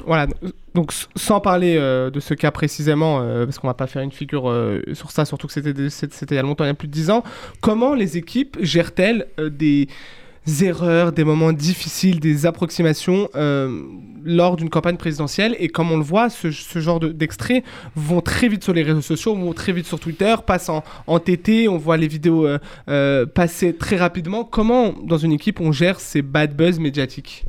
Voilà, 0.04 0.26
donc 0.74 0.92
sans 1.14 1.38
parler 1.38 1.76
euh, 1.78 2.10
de 2.10 2.18
ce 2.18 2.34
cas 2.34 2.50
précisément, 2.50 3.20
euh, 3.20 3.44
parce 3.44 3.60
qu'on 3.60 3.68
va 3.68 3.74
pas 3.74 3.86
faire 3.86 4.02
une 4.02 4.10
figure 4.10 4.50
euh, 4.50 4.82
sur 4.94 5.12
ça, 5.12 5.24
surtout 5.24 5.46
que 5.46 5.52
c'était 5.52 5.70
il 5.70 6.34
y 6.34 6.38
a 6.38 6.42
longtemps, 6.42 6.64
il 6.64 6.66
y 6.66 6.70
a 6.70 6.74
plus 6.74 6.88
de 6.88 6.92
10 6.92 7.10
ans, 7.10 7.22
comment 7.60 7.94
les 7.94 8.16
équipes 8.16 8.56
gèrent-elles 8.60 9.28
des 9.38 9.86
erreurs, 10.60 11.12
des 11.12 11.24
moments 11.24 11.52
difficiles, 11.52 12.20
des 12.20 12.46
approximations 12.46 13.28
euh, 13.34 13.82
lors 14.24 14.56
d'une 14.56 14.70
campagne 14.70 14.96
présidentielle. 14.96 15.56
Et 15.58 15.68
comme 15.68 15.90
on 15.92 15.96
le 15.96 16.02
voit, 16.02 16.30
ce, 16.30 16.50
genre 16.80 17.00
de- 17.00 17.12
d'extraits 17.12 17.64
vont 17.94 18.20
très 18.20 18.48
vite 18.48 18.64
sur 18.64 18.72
les 18.72 18.82
réseaux 18.82 19.02
sociaux, 19.02 19.34
vont 19.34 19.52
très 19.52 19.72
vite 19.72 19.86
sur 19.86 20.00
Twitter, 20.00 20.34
passent 20.46 20.70
en, 21.06 21.18
TT, 21.20 21.68
on 21.68 21.78
voit 21.78 21.96
les 21.96 22.08
vidéos 22.08 22.46
euh, 22.46 22.58
euh, 22.88 23.26
passer 23.26 23.74
très 23.74 23.96
rapidement. 23.96 24.44
Comment, 24.44 24.92
dans 25.04 25.18
une 25.18 25.32
équipe, 25.32 25.60
on 25.60 25.72
gère 25.72 26.00
ces 26.00 26.22
bad 26.22 26.56
buzz 26.56 26.78
médiatiques? 26.78 27.44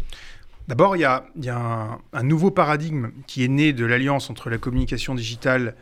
D'abord, 0.68 0.96
il 0.96 1.00
y 1.00 1.06
a, 1.06 1.26
il 1.36 1.46
y 1.46 1.50
a 1.50 1.58
un, 1.58 2.00
un 2.14 2.24
nouveau 2.24 2.52
paradigme 2.52 3.10
qui 3.28 3.44
est 3.44 3.50
né 3.50 3.74
de 3.74 3.86
l'alliance 3.86 4.30
entre 4.30 4.50
la 4.50 4.58
communication 4.58 5.14
digitale 5.16 5.76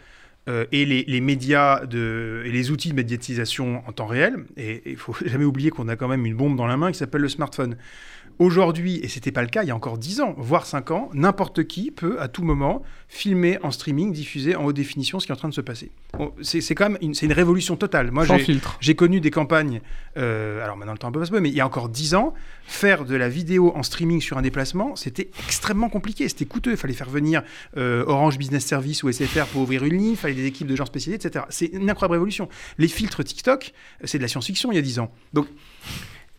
euh, 0.49 0.65
et 0.71 0.85
les, 0.85 1.03
les 1.03 1.21
médias 1.21 1.83
et 1.83 2.51
les 2.51 2.71
outils 2.71 2.89
de 2.89 2.95
médiatisation 2.95 3.83
en 3.87 3.91
temps 3.91 4.07
réel. 4.07 4.45
Et 4.57 4.81
il 4.85 4.97
faut 4.97 5.15
jamais 5.25 5.45
oublier 5.45 5.69
qu'on 5.69 5.87
a 5.87 5.95
quand 5.95 6.07
même 6.07 6.25
une 6.25 6.35
bombe 6.35 6.55
dans 6.57 6.67
la 6.67 6.77
main 6.77 6.91
qui 6.91 6.97
s'appelle 6.97 7.21
le 7.21 7.29
smartphone. 7.29 7.77
Aujourd'hui, 8.39 8.99
et 9.03 9.07
c'était 9.07 9.31
pas 9.31 9.41
le 9.41 9.47
cas 9.47 9.63
il 9.63 9.67
y 9.67 9.71
a 9.71 9.75
encore 9.75 9.97
10 9.97 10.21
ans, 10.21 10.33
voire 10.37 10.65
5 10.65 10.91
ans, 10.91 11.09
n'importe 11.13 11.63
qui 11.65 11.91
peut 11.91 12.19
à 12.19 12.27
tout 12.27 12.43
moment 12.43 12.81
filmer 13.07 13.57
en 13.63 13.71
streaming, 13.71 14.11
diffuser 14.13 14.55
en 14.55 14.63
haute 14.65 14.75
définition 14.75 15.19
ce 15.19 15.25
qui 15.25 15.31
est 15.31 15.35
en 15.35 15.37
train 15.37 15.49
de 15.49 15.53
se 15.53 15.61
passer. 15.61 15.91
Bon, 16.17 16.31
c'est 16.41 16.75
quand 16.75 16.89
même 16.89 16.97
une, 17.01 17.13
une 17.21 17.33
révolution 17.33 17.75
totale. 17.75 18.11
Moi, 18.11 18.25
Sans 18.25 18.37
j'ai- 18.37 18.43
filtre. 18.45 18.77
j'ai 18.79 18.95
connu 18.95 19.19
des 19.21 19.31
campagnes, 19.31 19.81
euh, 20.17 20.63
alors 20.63 20.77
maintenant 20.77 20.93
le 20.93 20.97
temps 20.97 21.09
un 21.09 21.11
peu 21.11 21.19
passe, 21.19 21.31
mais 21.31 21.49
il 21.49 21.55
y 21.55 21.61
a 21.61 21.65
encore 21.65 21.89
10 21.89 22.15
ans, 22.15 22.33
faire 22.63 23.05
de 23.05 23.15
la 23.15 23.27
vidéo 23.29 23.73
en 23.75 23.83
streaming 23.83 24.21
sur 24.21 24.37
un 24.37 24.41
déplacement, 24.41 24.95
c'était 24.95 25.29
extrêmement 25.45 25.89
compliqué, 25.89 26.27
c'était 26.29 26.45
coûteux. 26.45 26.71
Il 26.71 26.77
fallait 26.77 26.93
faire 26.93 27.09
venir 27.09 27.43
euh, 27.77 28.03
Orange 28.07 28.37
Business 28.37 28.65
Service 28.65 29.03
ou 29.03 29.11
SFR 29.11 29.45
pour 29.47 29.61
ouvrir 29.61 29.83
une 29.83 29.97
ligne, 29.97 30.11
il 30.11 30.17
fallait 30.17 30.33
des 30.33 30.45
équipes 30.45 30.67
de 30.67 30.75
gens 30.75 30.85
spécialisés, 30.85 31.25
etc. 31.27 31.45
C'est 31.49 31.65
une 31.67 31.89
incroyable 31.89 32.13
révolution. 32.13 32.47
Les 32.77 32.87
filtres 32.87 33.23
TikTok, 33.23 33.73
c'est 34.03 34.17
de 34.17 34.23
la 34.23 34.27
science-fiction 34.29 34.71
il 34.71 34.75
y 34.75 34.79
a 34.79 34.81
10 34.81 34.99
ans. 34.99 35.11
Donc, 35.33 35.47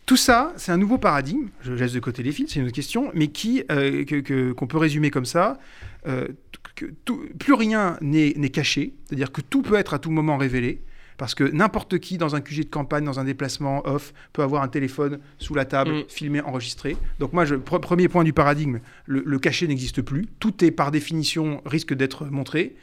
tout 0.05 0.17
ça, 0.17 0.53
c'est 0.57 0.71
un 0.71 0.77
nouveau 0.77 0.97
paradigme. 0.97 1.47
Je 1.61 1.71
laisse 1.73 1.93
de 1.93 1.99
côté 1.99 2.23
les 2.23 2.31
filtres, 2.31 2.51
c'est 2.51 2.59
une 2.59 2.65
autre 2.65 2.75
question, 2.75 3.11
mais 3.13 3.27
qui 3.27 3.63
euh, 3.71 4.03
que- 4.03 4.19
que- 4.21 4.51
qu'on 4.51 4.67
peut 4.67 4.77
résumer 4.77 5.09
comme 5.11 5.25
ça. 5.25 5.59
euh, 6.05 6.27
que 6.75 6.85
tout- 7.05 7.23
plus 7.39 7.53
rien 7.53 7.97
n'est 8.01 8.33
n'est 8.35 8.49
caché, 8.49 8.93
c'est-à-dire 9.05 9.31
que 9.31 9.39
tout 9.41 9.61
peut 9.61 9.75
être 9.75 9.93
à 9.93 9.99
tout 9.99 10.11
moment 10.11 10.35
révélé. 10.37 10.81
Parce 11.17 11.35
que 11.35 11.43
n'importe 11.43 11.99
qui, 11.99 12.17
dans 12.17 12.35
un 12.35 12.41
QG 12.41 12.63
de 12.65 12.69
campagne, 12.69 13.05
dans 13.05 13.19
un 13.19 13.23
déplacement 13.23 13.87
off, 13.87 14.11
peut 14.33 14.41
avoir 14.41 14.63
un 14.63 14.67
téléphone 14.67 15.19
sous 15.37 15.53
la 15.53 15.63
table, 15.63 15.91
Mm. 15.93 16.03
filmé, 16.09 16.41
enregistré. 16.41 16.97
Donc 17.19 17.31
moi, 17.31 17.45
je, 17.45 17.55
pre- 17.55 17.79
premier 17.79 18.07
point 18.09 18.23
du 18.25 18.33
paradigme, 18.33 18.79
le, 19.05 19.21
le 19.25 19.39
cachet 19.39 19.67
n'existe 19.67 20.01
plus. 20.01 20.25
Tout 20.39 20.65
est 20.65 20.71
par 20.71 20.89
définition 20.91 21.61
risque 21.65 21.93
d'être 21.93 22.25
montré. 22.25 22.75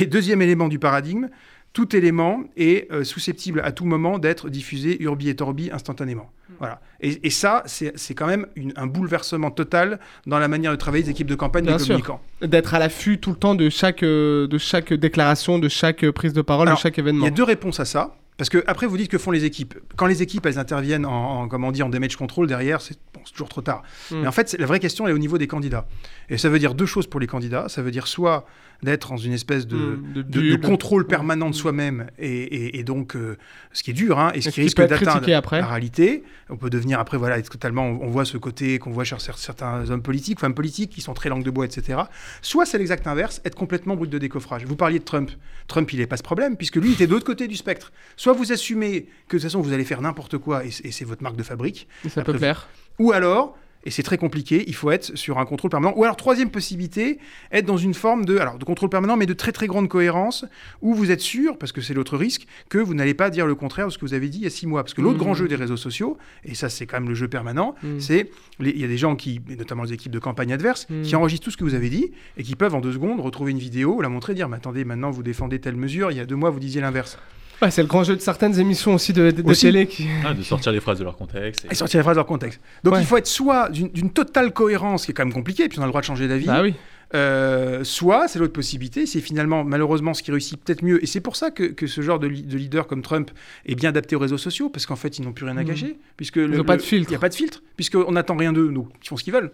Et 0.00 0.06
deuxième 0.06 0.40
élément 0.42 0.66
du 0.68 0.78
paradigme, 0.78 1.28
tout 1.74 1.94
élément 1.94 2.42
est 2.56 2.90
euh, 2.90 3.04
susceptible 3.04 3.60
à 3.62 3.70
tout 3.70 3.84
moment 3.84 4.18
d'être 4.18 4.48
diffusé 4.48 5.00
urbi 5.02 5.28
et 5.28 5.36
torbi 5.36 5.70
instantanément. 5.70 6.32
Voilà. 6.58 6.80
Et, 7.00 7.26
et 7.26 7.30
ça, 7.30 7.62
c'est 7.66 8.14
quand 8.14 8.26
même 8.26 8.46
une- 8.56 8.72
un 8.76 8.86
bouleversement 8.86 9.50
total 9.50 9.98
dans 10.26 10.38
la 10.38 10.48
manière 10.48 10.70
de 10.72 10.76
travailler 10.76 11.04
des 11.04 11.10
équipes 11.10 11.26
de 11.26 11.34
campagne 11.34 11.64
Bien 11.64 11.76
des 11.76 11.82
sûr. 11.84 11.88
communicants. 11.94 12.20
d'être 12.42 12.74
à 12.74 12.78
l'affût 12.78 13.18
tout 13.18 13.30
le 13.30 13.36
temps 13.36 13.54
de 13.54 13.68
chaque, 13.68 14.02
euh, 14.02 14.46
de 14.46 14.58
chaque 14.58 14.92
déclaration, 14.92 15.58
de 15.58 15.68
chaque 15.68 16.04
euh, 16.04 16.12
prise 16.12 16.32
de 16.32 16.42
parole, 16.42 16.68
Alors, 16.68 16.78
de 16.78 16.82
chaque 16.82 16.96
Il 16.96 17.00
événement. 17.00 17.24
y 17.24 17.28
a 17.28 17.30
deux 17.32 17.42
réponses 17.44 17.80
à 17.80 17.84
ça. 17.84 18.14
Parce 18.38 18.50
que 18.50 18.62
après, 18.66 18.86
vous 18.86 18.98
dites 18.98 19.10
que 19.10 19.16
font 19.16 19.30
les 19.30 19.46
équipes. 19.46 19.74
Quand 19.96 20.04
les 20.04 20.20
équipes, 20.22 20.44
elles 20.44 20.58
interviennent 20.58 21.06
en, 21.06 21.40
en 21.42 21.48
comment 21.48 21.68
on 21.68 21.72
dit, 21.72 21.82
en 21.82 21.88
damage 21.88 22.16
control 22.16 22.46
derrière, 22.46 22.82
c'est 22.82 22.98
bon, 23.14 23.20
toujours 23.32 23.48
trop 23.48 23.62
tard. 23.62 23.82
Mm. 24.10 24.20
Mais 24.20 24.26
en 24.26 24.32
fait, 24.32 24.54
la 24.58 24.66
vraie 24.66 24.78
question 24.78 25.06
elle 25.06 25.12
est 25.12 25.14
au 25.14 25.18
niveau 25.18 25.38
des 25.38 25.46
candidats. 25.46 25.86
Et 26.28 26.36
ça 26.36 26.50
veut 26.50 26.58
dire 26.58 26.74
deux 26.74 26.84
choses 26.84 27.06
pour 27.06 27.18
les 27.18 27.26
candidats. 27.26 27.70
Ça 27.70 27.80
veut 27.80 27.90
dire 27.90 28.06
soit 28.06 28.44
d'être 28.82 29.10
dans 29.10 29.16
une 29.16 29.32
espèce 29.32 29.66
de, 29.66 29.76
Mm, 29.76 30.12
de 30.14 30.22
de- 30.22 30.28
de 30.28 30.40
bulle. 30.40 30.60
contrôle 30.60 31.06
permanent 31.06 31.50
de 31.50 31.54
soi-même, 31.54 32.06
et, 32.18 32.28
et- 32.28 32.78
et 32.78 32.84
donc 32.84 33.16
euh, 33.16 33.36
ce 33.72 33.82
qui 33.82 33.90
est 33.90 33.94
dur, 33.94 34.18
hein, 34.18 34.30
et 34.34 34.40
ce 34.40 34.48
Et 34.48 34.52
qui 34.52 34.54
qui 34.56 34.60
risque 34.62 34.76
d'atteindre 34.78 35.26
la 35.60 35.66
réalité. 35.66 36.22
On 36.50 36.56
peut 36.56 36.70
devenir 36.70 36.98
après, 37.00 37.16
voilà, 37.16 37.38
être 37.38 37.50
totalement. 37.50 37.84
On, 37.86 38.02
on 38.04 38.08
voit 38.08 38.24
ce 38.24 38.36
côté 38.36 38.78
qu'on 38.78 38.90
voit 38.90 39.04
chez 39.04 39.16
cer- 39.16 39.36
certains 39.38 39.90
hommes 39.90 40.02
politiques, 40.02 40.40
femmes 40.40 40.54
politiques, 40.54 40.90
qui 40.90 41.00
sont 41.00 41.14
très 41.14 41.28
langue 41.28 41.42
de 41.44 41.50
bois, 41.50 41.64
etc. 41.64 42.00
Soit 42.42 42.66
c'est 42.66 42.78
l'exact 42.78 43.06
inverse, 43.06 43.40
être 43.44 43.54
complètement 43.56 43.96
brut 43.96 44.10
de 44.10 44.18
décoffrage. 44.18 44.64
Vous 44.64 44.76
parliez 44.76 44.98
de 44.98 45.04
Trump. 45.04 45.30
Trump, 45.68 45.92
il 45.92 45.98
n'est 45.98 46.06
pas 46.06 46.16
ce 46.16 46.22
problème, 46.22 46.56
puisque 46.56 46.76
lui, 46.76 46.90
il 46.90 46.92
était 46.94 47.06
de 47.06 47.12
l'autre 47.12 47.26
côté 47.26 47.48
du 47.48 47.56
spectre. 47.56 47.92
Soit 48.16 48.32
vous 48.34 48.52
assumez 48.52 49.02
que 49.28 49.36
de 49.36 49.40
toute 49.40 49.42
façon, 49.42 49.60
vous 49.60 49.72
allez 49.72 49.84
faire 49.84 50.00
n'importe 50.02 50.38
quoi, 50.38 50.64
et, 50.64 50.70
c'est- 50.70 50.84
et 50.86 50.92
c'est 50.92 51.04
votre 51.04 51.22
marque 51.22 51.36
de 51.36 51.42
fabrique. 51.42 51.88
Et 52.04 52.08
ça 52.08 52.20
Après, 52.20 52.32
peut 52.34 52.38
plaire. 52.38 52.68
Ou 52.98 53.12
alors, 53.12 53.56
et 53.86 53.90
c'est 53.90 54.02
très 54.02 54.18
compliqué, 54.18 54.64
il 54.66 54.74
faut 54.74 54.90
être 54.90 55.16
sur 55.16 55.38
un 55.38 55.46
contrôle 55.46 55.70
permanent. 55.70 55.94
Ou 55.96 56.02
alors, 56.04 56.16
troisième 56.16 56.50
possibilité, 56.50 57.18
être 57.52 57.64
dans 57.64 57.76
une 57.76 57.94
forme 57.94 58.24
de, 58.24 58.36
alors, 58.36 58.58
de 58.58 58.64
contrôle 58.64 58.90
permanent, 58.90 59.16
mais 59.16 59.26
de 59.26 59.32
très 59.32 59.52
très 59.52 59.68
grande 59.68 59.88
cohérence, 59.88 60.44
où 60.82 60.92
vous 60.92 61.10
êtes 61.12 61.20
sûr, 61.20 61.56
parce 61.56 61.70
que 61.72 61.80
c'est 61.80 61.94
l'autre 61.94 62.16
risque, 62.16 62.46
que 62.68 62.78
vous 62.78 62.94
n'allez 62.94 63.14
pas 63.14 63.30
dire 63.30 63.46
le 63.46 63.54
contraire 63.54 63.86
de 63.86 63.92
ce 63.92 63.98
que 63.98 64.04
vous 64.04 64.12
avez 64.14 64.28
dit 64.28 64.38
il 64.38 64.44
y 64.44 64.46
a 64.46 64.50
six 64.50 64.66
mois. 64.66 64.82
Parce 64.82 64.92
que 64.92 65.00
l'autre 65.00 65.18
Mhm. 65.18 65.22
grand 65.22 65.34
jeu 65.34 65.46
des 65.48 65.54
réseaux 65.54 65.76
sociaux, 65.76 66.18
et 66.44 66.54
ça 66.56 66.68
c'est 66.68 66.84
quand 66.86 66.98
même 66.98 67.08
le 67.08 67.14
jeu 67.14 67.28
permanent, 67.28 67.74
Mhm. 67.82 68.00
c'est, 68.00 68.30
il 68.60 68.76
y 68.78 68.84
a 68.84 68.88
des 68.88 68.98
gens 68.98 69.14
qui, 69.14 69.40
notamment 69.56 69.84
les 69.84 69.92
équipes 69.92 70.12
de 70.12 70.18
campagne 70.18 70.52
adverses, 70.52 70.86
Mhm. 70.90 71.02
qui 71.02 71.14
enregistrent 71.14 71.44
tout 71.44 71.50
ce 71.52 71.56
que 71.56 71.64
vous 71.64 71.74
avez 71.74 71.88
dit, 71.88 72.10
et 72.36 72.42
qui 72.42 72.56
peuvent 72.56 72.74
en 72.74 72.80
deux 72.80 72.92
secondes 72.92 73.20
retrouver 73.20 73.52
une 73.52 73.58
vidéo, 73.60 74.00
la 74.02 74.08
montrer, 74.08 74.34
dire, 74.34 74.48
mais 74.48 74.56
attendez, 74.56 74.84
maintenant 74.84 75.10
vous 75.12 75.22
défendez 75.22 75.60
telle 75.60 75.76
mesure, 75.76 76.10
il 76.10 76.16
y 76.16 76.20
a 76.20 76.26
deux 76.26 76.34
mois 76.36 76.50
vous 76.50 76.58
disiez 76.60 76.80
l'inverse. 76.80 77.18
Ouais, 77.62 77.70
c'est 77.70 77.82
le 77.82 77.88
grand 77.88 78.04
jeu 78.04 78.14
de 78.16 78.20
certaines 78.20 78.58
émissions 78.60 78.94
aussi 78.94 79.12
de, 79.12 79.30
de, 79.30 79.42
de 79.42 79.50
Aussi. 79.50 79.62
télé 79.62 79.86
qui. 79.86 80.06
Ah, 80.24 80.34
de 80.34 80.42
sortir 80.42 80.72
les 80.72 80.80
phrases 80.80 80.98
de 80.98 81.04
leur 81.04 81.16
contexte. 81.16 81.64
et- 81.64 81.72
Et 81.72 81.74
sortir 81.74 81.98
les 81.98 82.02
phrases 82.02 82.16
de 82.16 82.20
leur 82.20 82.26
contexte. 82.26 82.60
Donc 82.84 82.94
Ouais. 82.94 83.00
il 83.00 83.06
faut 83.06 83.16
être 83.16 83.26
soit 83.26 83.70
d'une 83.70 84.10
totale 84.10 84.52
cohérence, 84.52 85.06
qui 85.06 85.12
est 85.12 85.14
quand 85.14 85.24
même 85.24 85.32
compliqué, 85.34 85.68
puis 85.68 85.78
on 85.78 85.82
a 85.82 85.86
le 85.86 85.90
droit 85.90 86.00
de 86.02 86.06
changer 86.06 86.28
d'avis, 86.28 86.46
Bah 86.46 86.60
oui. 86.62 86.74
Euh, 87.14 87.84
soit, 87.84 88.26
c'est 88.26 88.40
l'autre 88.40 88.52
possibilité, 88.52 89.06
c'est 89.06 89.20
finalement 89.20 89.62
malheureusement 89.62 90.12
ce 90.12 90.24
qui 90.24 90.32
réussit 90.32 90.60
peut-être 90.62 90.82
mieux. 90.82 91.00
Et 91.02 91.06
c'est 91.06 91.20
pour 91.20 91.36
ça 91.36 91.52
que, 91.52 91.62
que 91.62 91.86
ce 91.86 92.00
genre 92.00 92.18
de, 92.18 92.26
li- 92.26 92.42
de 92.42 92.56
leader 92.58 92.88
comme 92.88 93.00
Trump 93.00 93.30
est 93.64 93.76
bien 93.76 93.90
adapté 93.90 94.16
aux 94.16 94.18
réseaux 94.18 94.38
sociaux, 94.38 94.68
parce 94.70 94.86
qu'en 94.86 94.96
fait, 94.96 95.16
ils 95.18 95.22
n'ont 95.24 95.32
plus 95.32 95.44
rien 95.46 95.56
à 95.56 95.60
Mhm. 95.62 95.68
cacher. 95.68 95.98
Puisque 96.16 96.36
Ils 96.36 96.46
le- 96.46 96.56
n'ont 96.58 96.64
pas 96.64 96.76
de 96.76 96.82
filtre. 96.82 97.08
Il 97.08 97.12
n'y 97.12 97.16
a 97.16 97.20
pas 97.20 97.28
de 97.28 97.34
filtre, 97.34 97.62
puisqu'on 97.76 98.10
n'attend 98.10 98.36
rien 98.36 98.52
d'eux, 98.52 98.70
donc 98.72 98.88
ils 99.02 99.08
font 99.08 99.16
ce 99.16 99.22
qu'ils 99.24 99.32
veulent. 99.32 99.52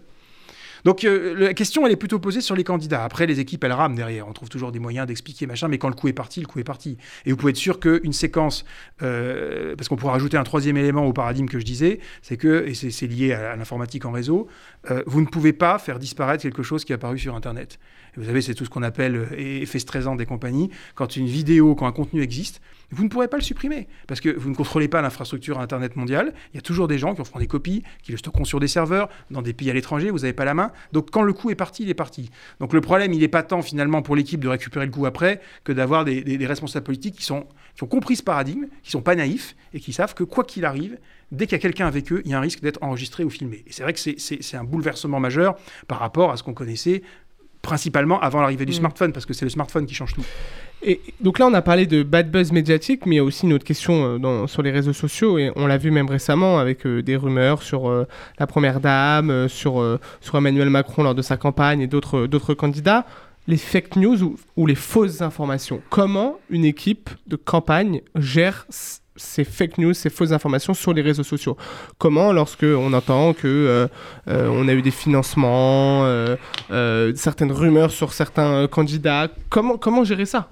Donc 0.83 1.03
euh, 1.03 1.33
la 1.37 1.53
question, 1.53 1.85
elle 1.85 1.93
est 1.93 1.97
plutôt 1.97 2.19
posée 2.19 2.41
sur 2.41 2.55
les 2.55 2.63
candidats. 2.63 3.03
Après, 3.03 3.25
les 3.25 3.39
équipes, 3.39 3.63
elles 3.63 3.71
rament 3.71 3.95
derrière. 3.95 4.27
On 4.27 4.33
trouve 4.33 4.49
toujours 4.49 4.71
des 4.71 4.79
moyens 4.79 5.07
d'expliquer, 5.07 5.47
machin, 5.47 5.67
mais 5.67 5.77
quand 5.77 5.89
le 5.89 5.95
coup 5.95 6.07
est 6.07 6.13
parti, 6.13 6.41
le 6.41 6.47
coup 6.47 6.59
est 6.59 6.63
parti. 6.63 6.97
Et 7.25 7.31
vous 7.31 7.37
pouvez 7.37 7.51
être 7.51 7.57
sûr 7.57 7.79
qu'une 7.79 8.13
séquence, 8.13 8.65
euh, 9.01 9.75
parce 9.75 9.87
qu'on 9.87 9.95
pourra 9.95 10.13
rajouter 10.13 10.37
un 10.37 10.43
troisième 10.43 10.77
élément 10.77 11.05
au 11.05 11.13
paradigme 11.13 11.47
que 11.47 11.59
je 11.59 11.65
disais, 11.65 11.99
c'est 12.21 12.37
que, 12.37 12.65
et 12.67 12.73
c'est 12.73 13.07
lié 13.07 13.33
à, 13.33 13.51
à 13.51 13.55
l'informatique 13.55 14.05
en 14.05 14.11
réseau, 14.11 14.47
euh, 14.91 15.03
vous 15.05 15.21
ne 15.21 15.27
pouvez 15.27 15.53
pas 15.53 15.79
faire 15.79 15.99
disparaître 15.99 16.43
quelque 16.43 16.63
chose 16.63 16.83
qui 16.85 16.91
est 16.91 16.95
apparu 16.95 17.17
sur 17.17 17.35
Internet. 17.35 17.79
Vous 18.15 18.25
savez, 18.25 18.41
c'est 18.41 18.53
tout 18.53 18.65
ce 18.65 18.69
qu'on 18.69 18.83
appelle 18.83 19.15
euh, 19.15 19.27
effet 19.37 19.79
stressant 19.79 20.15
des 20.15 20.25
compagnies. 20.25 20.69
Quand 20.95 21.15
une 21.15 21.25
vidéo, 21.25 21.75
quand 21.75 21.87
un 21.87 21.91
contenu 21.91 22.21
existe, 22.21 22.61
vous 22.91 23.03
ne 23.03 23.09
pourrez 23.09 23.27
pas 23.27 23.37
le 23.37 23.43
supprimer 23.43 23.87
parce 24.07 24.21
que 24.21 24.29
vous 24.29 24.49
ne 24.49 24.55
contrôlez 24.55 24.87
pas 24.87 25.01
l'infrastructure 25.01 25.59
Internet 25.59 25.95
mondiale. 25.95 26.33
Il 26.53 26.57
y 26.57 26.59
a 26.59 26.61
toujours 26.61 26.87
des 26.87 26.99
gens 26.99 27.15
qui 27.15 27.21
en 27.21 27.23
font 27.23 27.39
des 27.39 27.47
copies, 27.47 27.83
qui 28.03 28.11
le 28.11 28.17
stockeront 28.17 28.45
sur 28.45 28.59
des 28.59 28.67
serveurs 28.67 29.09
dans 29.31 29.41
des 29.41 29.53
pays 29.53 29.69
à 29.69 29.73
l'étranger. 29.73 30.11
Vous 30.11 30.19
n'avez 30.19 30.33
pas 30.33 30.45
la 30.45 30.53
main. 30.53 30.71
Donc 30.91 31.09
quand 31.09 31.23
le 31.23 31.33
coup 31.33 31.49
est 31.49 31.55
parti, 31.55 31.83
il 31.83 31.89
est 31.89 31.95
parti. 31.95 32.29
Donc 32.59 32.73
le 32.73 32.81
problème, 32.81 33.13
il 33.13 33.19
n'est 33.19 33.27
pas 33.27 33.41
tant 33.41 33.61
finalement 33.61 34.03
pour 34.03 34.15
l'équipe 34.15 34.39
de 34.39 34.47
récupérer 34.47 34.85
le 34.85 34.91
coup 34.91 35.05
après 35.05 35.41
que 35.63 35.71
d'avoir 35.71 36.05
des, 36.05 36.45
responsables 36.45 36.85
politiques 36.85 37.15
qui, 37.15 37.23
sont, 37.23 37.47
qui 37.75 37.83
ont 37.83 37.87
compris 37.87 38.15
ce 38.15 38.23
paradigme, 38.23 38.65
qui 38.83 38.91
sont 38.91 39.01
pas 39.01 39.15
naïfs 39.15 39.55
et 39.73 39.79
qui 39.79 39.91
savent 39.91 40.13
que 40.13 40.23
quoi 40.23 40.43
qu'il 40.43 40.65
arrive, 40.65 40.99
dès 41.31 41.47
qu'il 41.47 41.53
y 41.53 41.55
a 41.55 41.61
quelqu'un 41.61 41.87
avec 41.87 42.11
eux, 42.11 42.21
il 42.25 42.31
y 42.31 42.33
a 42.33 42.37
un 42.37 42.41
risque 42.41 42.61
d'être 42.61 42.81
enregistré 42.83 43.23
ou 43.23 43.29
filmé. 43.29 43.63
Et 43.65 43.71
c'est 43.71 43.83
vrai 43.83 43.93
que 43.93 43.99
c'est 43.99 44.57
un 44.57 44.63
bouleversement 44.63 45.19
majeur 45.19 45.55
par 45.87 45.99
rapport 45.99 46.31
à 46.31 46.37
ce 46.37 46.43
qu'on 46.43 46.53
connaissait 46.53 47.01
principalement 47.63 48.19
avant 48.19 48.41
l'arrivée 48.41 48.65
du 48.65 48.73
Mm. 48.73 48.75
smartphone, 48.75 49.11
parce 49.13 49.25
que 49.25 49.33
c'est 49.33 49.45
le 49.45 49.49
smartphone 49.49 49.87
qui 49.87 49.95
change 49.95 50.13
tout. 50.13 50.23
Et 50.83 50.99
donc 51.21 51.39
là, 51.39 51.47
on 51.47 51.53
a 51.53 51.61
parlé 51.61 51.87
de 51.87 52.03
bad 52.03 52.29
buzz 52.29 52.51
médiatique, 52.51 53.05
mais 53.05 53.15
il 53.15 53.17
y 53.17 53.21
a 53.21 53.23
aussi 53.23 53.45
une 53.45 53.53
autre 53.53 53.63
question 53.63 54.05
euh, 54.05 54.17
dans- 54.19 54.47
sur 54.47 54.61
les 54.61 54.69
réseaux 54.69 54.91
sociaux, 54.93 55.37
et 55.39 55.49
on 55.55 55.65
l'a 55.65 55.77
vu 55.77 55.89
même 55.89 56.09
récemment 56.09 56.59
avec 56.59 56.85
euh, 56.85 57.01
des 57.01 57.15
rumeurs 57.15 57.63
sur 57.63 57.89
euh, 57.89 58.05
la 58.37 58.45
Première 58.47 58.81
Dame, 58.81 59.29
euh, 59.31 59.47
sur, 59.47 59.81
euh, 59.81 59.97
sur 60.19 60.37
Emmanuel 60.37 60.69
Macron 60.69 61.03
lors 61.03 61.15
de 61.15 61.21
sa 61.21 61.37
campagne 61.37 61.79
et 61.79 61.87
d'autres 61.87 62.27
d'autres 62.27 62.53
candidats. 62.53 63.05
Les 63.47 63.57
fake 63.57 63.95
news 63.95 64.23
ou, 64.23 64.35
ou 64.57 64.67
les 64.67 64.75
fausses 64.75 65.21
informations. 65.21 65.81
Comment 65.89 66.37
une 66.49 66.65
équipe 66.65 67.09
de 67.27 67.35
campagne 67.37 68.01
gère 68.15 68.65
ces 69.15 69.43
fake 69.43 69.77
news, 69.77 69.93
ces 69.93 70.09
fausses 70.09 70.31
informations 70.31 70.73
sur 70.73 70.93
les 70.93 71.01
réseaux 71.01 71.23
sociaux. 71.23 71.57
Comment, 71.97 72.31
lorsque 72.31 72.63
on 72.63 72.93
entend 72.93 73.33
que 73.33 73.47
euh, 73.47 73.87
euh, 74.27 74.49
on 74.51 74.67
a 74.67 74.73
eu 74.73 74.81
des 74.81 74.91
financements, 74.91 76.05
euh, 76.05 76.35
certaines 77.15 77.51
rumeurs 77.51 77.91
sur 77.91 78.13
certains 78.13 78.67
candidats, 78.67 79.27
comment 79.49 79.77
comment 79.77 80.03
gérer 80.03 80.25
ça? 80.25 80.49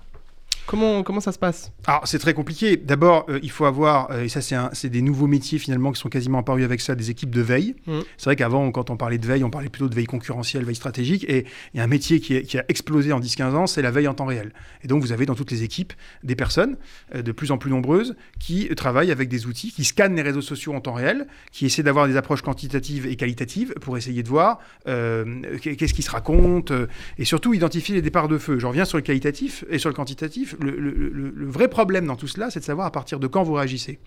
Comment, 0.68 1.04
comment 1.04 1.20
ça 1.20 1.32
se 1.34 1.40
passe? 1.40 1.72
Alors, 1.86 2.08
c'est 2.08 2.20
très 2.20 2.34
compliqué. 2.34 2.78
D'abord, 2.78 3.26
euh, 3.30 3.40
il 3.44 3.52
faut 3.52 3.66
avoir, 3.66 4.10
euh, 4.12 4.24
et 4.24 4.30
ça, 4.30 4.42
c'est 4.42 4.56
un- 4.56 4.70
c'est 4.74 4.90
des 4.90 5.02
nouveaux 5.02 5.28
métiers 5.28 5.60
finalement 5.60 5.92
qui 5.92 6.00
sont 6.00 6.08
quasiment 6.08 6.38
apparus 6.40 6.64
avec 6.64 6.80
ça, 6.80 6.96
des 6.96 7.10
équipes 7.10 7.32
de 7.32 7.42
veille. 7.42 7.76
Mm. 7.88 8.00
C'est 8.18 8.26
vrai 8.26 8.36
qu'avant, 8.38 8.72
quand 8.72 8.90
on 8.90 8.96
parlait 8.96 9.18
de 9.18 9.26
veille, 9.28 9.44
on 9.44 9.50
parlait 9.50 9.68
plutôt 9.70 9.90
de 9.90 9.96
veille 9.96 10.06
concurrentielle, 10.06 10.64
veille 10.64 10.76
stratégique. 10.76 11.26
Et 11.28 11.46
il 11.74 11.78
y 11.78 11.80
a 11.82 11.84
un 11.84 11.88
métier 11.88 12.20
qui, 12.22 12.36
est- 12.36 12.44
qui 12.44 12.58
a 12.58 12.64
explosé 12.70 13.12
en 13.12 13.20
10-15 13.20 13.54
ans, 13.56 13.68
c'est 13.68 13.82
la 13.82 13.92
veille 13.92 14.08
en 14.08 14.14
temps 14.14 14.26
réel. 14.28 14.54
Et 14.84 14.88
donc, 14.88 15.02
vous 15.02 15.12
avez 15.12 15.26
dans 15.26 15.36
toutes 15.36 15.52
les 15.52 15.64
équipes 15.64 15.92
des 16.24 16.36
personnes 16.36 16.78
euh, 17.16 17.22
de 17.22 17.32
plus 17.34 17.52
en 17.52 17.58
plus 17.58 17.72
nombreuses 17.72 18.16
qui 18.40 18.70
travaillent 18.76 19.12
avec 19.12 19.28
des 19.28 19.48
outils, 19.48 19.72
qui 19.72 19.84
scannent 19.84 20.16
les 20.16 20.22
réseaux 20.22 20.42
sociaux 20.42 20.74
en 20.74 20.80
temps 20.80 20.94
réel, 20.94 21.28
qui 21.52 21.66
essaient 21.66 21.84
d'avoir 21.84 22.08
des 22.08 22.16
approches 22.16 22.42
quantitatives 22.44 23.08
et 23.08 23.16
qualitatives 23.18 23.74
pour 23.82 23.98
essayer 23.98 24.24
de 24.24 24.30
voir 24.30 24.60
qu'est-ce 24.86 25.94
qui 25.94 26.02
se 26.02 26.12
raconte 26.12 26.72
et 27.18 27.26
surtout 27.26 27.54
identifier 27.54 27.96
les 27.96 28.02
départs 28.02 28.28
de 28.28 28.38
feu. 28.38 28.60
Je 28.60 28.66
reviens 28.68 28.86
sur 28.86 28.98
le 28.98 29.02
qualitatif 29.04 29.66
et 29.70 29.78
sur 29.80 29.90
le 29.90 29.96
quantitatif. 29.96 30.51
Le, 30.60 30.72
le- 30.72 30.92
le- 30.92 31.34
le 31.36 31.46
vrai 31.50 31.68
problème 31.68 32.06
dans 32.06 32.16
tout 32.16 32.28
cela, 32.28 32.50
c'est 32.50 32.60
de 32.60 32.66
savoir 32.66 32.88
à 32.88 32.92
partir 32.92 33.20
de 33.20 33.28
quand 33.28 33.44
vous 33.44 33.54
réagissez. 33.54 34.00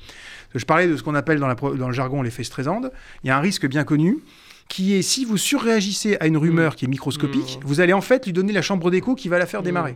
Je 0.54 0.64
parlais 0.64 0.86
de 0.86 0.96
ce 0.96 1.02
qu'on 1.02 1.14
appelle 1.14 1.38
dans, 1.40 1.48
la 1.48 1.54
pro- 1.54 1.74
dans 1.74 1.88
le 1.88 1.94
jargon 1.94 2.22
l'effet 2.22 2.44
Streisand. 2.44 2.82
Il 3.22 3.28
y 3.28 3.30
a 3.30 3.36
un 3.36 3.40
risque 3.40 3.66
bien 3.66 3.84
connu 3.84 4.18
qui 4.68 4.94
est 4.94 5.02
si 5.02 5.26
vous 5.26 5.36
surréagissez 5.36 6.16
à 6.20 6.26
une 6.26 6.38
rumeur 6.38 6.74
qui 6.74 6.86
est 6.86 6.88
microscopique, 6.88 7.60
vous 7.64 7.80
allez 7.80 7.92
en 7.92 8.00
fait 8.00 8.24
lui 8.24 8.32
donner 8.32 8.52
la 8.52 8.62
chambre 8.62 8.90
d'écho 8.90 9.14
qui 9.14 9.28
va 9.28 9.38
la 9.38 9.44
faire 9.44 9.62
démarrer. 9.62 9.94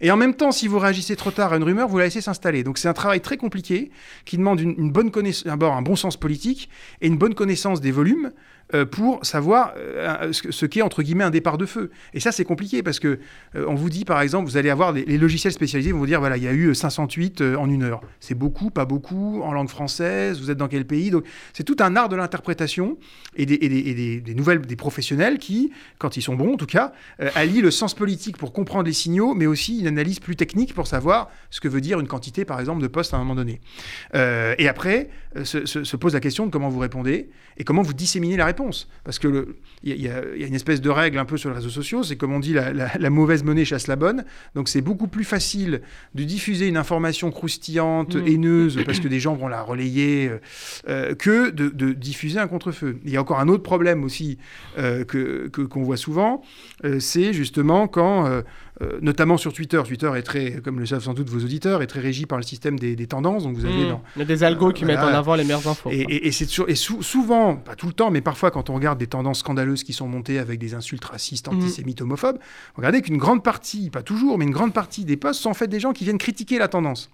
Et 0.00 0.10
en 0.10 0.16
même 0.16 0.32
temps, 0.34 0.52
si 0.52 0.68
vous 0.68 0.78
réagissez 0.78 1.16
trop 1.16 1.30
tard 1.30 1.52
à 1.52 1.56
une 1.58 1.62
rumeur, 1.64 1.86
vous 1.88 1.98
la 1.98 2.04
laissez 2.04 2.22
s'installer. 2.22 2.62
Donc 2.64 2.78
c'est 2.78 2.88
un 2.88 2.94
travail 2.94 3.20
très 3.20 3.36
compliqué 3.36 3.90
qui 4.24 4.38
demande 4.38 4.58
une, 4.60 4.74
une 4.78 4.90
bonne 4.90 5.10
connaissance, 5.10 5.44
d'abord 5.44 5.74
un 5.74 5.82
bon 5.82 5.96
sens 5.96 6.16
politique 6.16 6.70
et 7.02 7.08
une 7.08 7.18
bonne 7.18 7.34
connaissance 7.34 7.82
des 7.82 7.90
volumes 7.92 8.32
pour 8.84 9.24
savoir 9.24 9.74
euh, 9.76 10.32
ce, 10.32 10.42
que- 10.42 10.50
ce 10.52 10.66
qu'est 10.66 10.82
entre 10.82 11.02
guillemets 11.02 11.24
un 11.24 11.30
départ 11.30 11.56
de 11.56 11.66
feu. 11.66 11.90
Et 12.14 12.20
ça 12.20 12.32
c'est 12.32 12.44
compliqué 12.44 12.82
parce 12.82 12.98
que 12.98 13.18
euh, 13.54 13.64
on 13.68 13.74
vous 13.76 13.90
dit 13.90 14.04
par 14.04 14.20
exemple, 14.20 14.48
vous 14.50 14.56
allez 14.56 14.70
avoir 14.70 14.92
les, 14.92 15.18
logiciels 15.18 15.52
spécialisés 15.52 15.92
vont 15.92 15.98
vous 16.00 16.06
dire 16.06 16.18
voilà 16.20 16.36
il 16.36 16.42
y 16.42 16.48
a 16.48 16.52
eu 16.52 16.74
500 16.74 17.06
tweets 17.06 17.40
euh, 17.42 17.54
en 17.56 17.70
une 17.70 17.84
heure. 17.84 18.00
C'est 18.18 18.34
beaucoup, 18.34 18.70
pas 18.70 18.84
beaucoup, 18.84 19.40
en 19.42 19.52
langue 19.52 19.68
française. 19.68 20.40
Vous 20.40 20.50
êtes 20.50 20.58
dans 20.58 20.66
quel 20.68 20.84
pays? 20.84 21.10
Donc 21.10 21.24
c'est 21.52 21.62
tout 21.64 21.76
un 21.80 21.94
art 21.94 22.08
de 22.08 22.16
l'interprétation 22.16 22.98
et, 23.36 23.46
des, 23.46 24.34
nouvelles 24.34 24.60
des 24.62 24.76
professionnels 24.76 25.38
qui, 25.38 25.70
quand 25.98 26.16
ils 26.16 26.22
sont 26.22 26.34
bons 26.34 26.54
en 26.54 26.56
tout 26.56 26.66
cas, 26.66 26.92
euh, 27.20 27.30
allient 27.36 27.60
le 27.62 27.70
sens 27.70 27.94
politique 27.94 28.36
pour 28.36 28.52
comprendre 28.52 28.84
les 28.86 28.92
signaux, 28.92 29.34
mais 29.34 29.46
aussi 29.46 29.78
une 29.80 29.86
analyse 29.86 30.18
plus 30.18 30.34
technique 30.36 30.74
pour 30.74 30.86
savoir 30.86 31.28
ce 31.50 31.60
que 31.60 31.68
veut 31.68 31.80
dire 31.80 32.00
une 32.00 32.08
quantité 32.08 32.44
par 32.44 32.58
exemple 32.60 32.82
de 32.82 32.88
postes 32.88 33.14
à 33.14 33.16
un 33.16 33.20
moment 33.20 33.36
donné. 33.36 33.60
Euh, 34.14 34.54
et 34.58 34.66
après 34.68 35.08
euh, 35.36 35.44
se- 35.44 35.64
se 35.66 35.96
pose 35.96 36.14
la 36.14 36.20
question 36.20 36.46
de 36.46 36.50
comment 36.50 36.68
vous 36.68 36.80
répondez 36.80 37.28
et 37.58 37.64
comment 37.64 37.82
vous 37.82 37.94
disséminez 37.94 38.36
la 38.36 38.44
réponse. 38.46 38.55
Parce 39.04 39.18
que 39.18 39.28
le- 39.28 39.56
il 39.82 39.94
y, 39.96 40.02
y 40.02 40.08
a- 40.08 40.22
il 40.34 40.40
y 40.40 40.44
a 40.44 40.46
une 40.46 40.54
espèce 40.54 40.80
de 40.80 40.90
règle 40.90 41.18
un 41.18 41.24
peu 41.24 41.36
sur 41.36 41.50
les 41.50 41.56
réseaux 41.56 41.68
sociaux, 41.70 42.02
c'est 42.02 42.16
comme 42.16 42.32
on 42.32 42.40
dit, 42.40 42.52
la, 42.52 42.72
la- 42.72 42.90
la 42.98 43.10
mauvaise 43.10 43.44
monnaie 43.44 43.64
chasse 43.64 43.86
la 43.86 43.96
bonne. 43.96 44.24
Donc 44.54 44.68
c'est 44.68 44.80
beaucoup 44.80 45.06
plus 45.08 45.24
facile 45.24 45.82
de 46.14 46.24
diffuser 46.24 46.66
une 46.68 46.76
information 46.76 47.30
croustillante, 47.30 48.16
Mm. 48.16 48.26
haineuse, 48.26 48.80
parce 48.84 49.00
que 49.00 49.08
des 49.08 49.20
gens 49.20 49.34
vont 49.34 49.48
la 49.48 49.62
relayer, 49.62 50.28
euh, 50.28 50.38
euh, 50.88 51.14
que 51.14 51.50
de, 51.50 51.68
de 51.68 51.92
diffuser 51.92 52.38
un 52.38 52.48
contre-feu. 52.48 52.98
Il 53.04 53.10
y 53.10 53.16
a 53.16 53.20
encore 53.20 53.38
un 53.40 53.48
autre 53.48 53.62
problème 53.62 54.02
aussi 54.04 54.38
euh, 54.78 55.04
que 55.04 55.48
qu'on 55.48 55.82
voit 55.82 55.96
souvent, 55.96 56.42
euh, 56.84 56.98
c'est 57.00 57.32
justement 57.32 57.86
quand, 57.88 58.26
euh, 58.82 58.86
euh, 58.86 58.98
notamment 59.00 59.36
sur 59.38 59.52
Twitter, 59.52 59.80
Twitter 59.86 60.10
est 60.16 60.22
très, 60.22 60.60
comme 60.62 60.78
le 60.78 60.86
savent 60.86 61.02
sans 61.02 61.14
doute 61.14 61.28
vos 61.30 61.38
auditeurs, 61.42 61.82
est 61.82 61.86
très 61.86 62.00
régi 62.00 62.26
par 62.26 62.38
le 62.38 62.44
système 62.44 62.78
des, 62.78 62.94
des 62.96 63.06
tendances. 63.06 63.44
Donc 63.44 63.56
vous 63.56 63.64
avez 63.64 63.84
Hmm. 63.84 63.88
dans, 63.88 64.02
Il 64.16 64.18
y 64.20 64.22
a 64.22 64.24
des 64.26 64.44
algos 64.44 64.72
qui 64.72 64.84
Voilà. 64.84 65.00
mettent 65.04 65.14
en 65.14 65.16
avant 65.18 65.34
les 65.34 65.44
meilleures 65.44 65.66
infos. 65.66 65.90
et, 65.90 66.04
quoi. 66.04 66.12
et- 66.14 66.26
et 66.28 66.32
c'est 66.32 66.46
toujours- 66.46 66.68
et 66.68 66.74
sou- 66.74 67.02
souvent, 67.02 67.56
pas 67.56 67.74
tout 67.74 67.86
le 67.86 67.92
temps, 67.92 68.10
mais 68.10 68.20
parfois 68.20 68.50
quand 68.50 68.68
on 68.70 68.74
regarde 68.74 68.98
des 68.98 69.06
tendances 69.06 69.38
scandaleuses 69.40 69.82
qui 69.82 69.92
sont 69.92 70.08
montées 70.08 70.38
avec 70.38 70.58
des 70.58 70.74
insultes 70.74 71.04
racistes, 71.04 71.48
Mhm. 71.50 71.56
antisémites, 71.58 72.00
homophobes, 72.02 72.38
regardez 72.74 73.00
qu'une 73.02 73.16
grande 73.18 73.42
partie, 73.42 73.90
pas 73.90 74.02
toujours, 74.02 74.36
mais 74.38 74.44
une 74.44 74.50
grande 74.50 74.72
partie 74.74 75.04
des 75.04 75.16
posts 75.16 75.40
sont 75.40 75.50
en 75.50 75.54
fait 75.54 75.68
des 75.68 75.80
gens 75.80 75.92
qui 75.92 76.04
viennent 76.04 76.18
critiquer 76.18 76.58
la 76.58 76.68
tendance. 76.68 77.10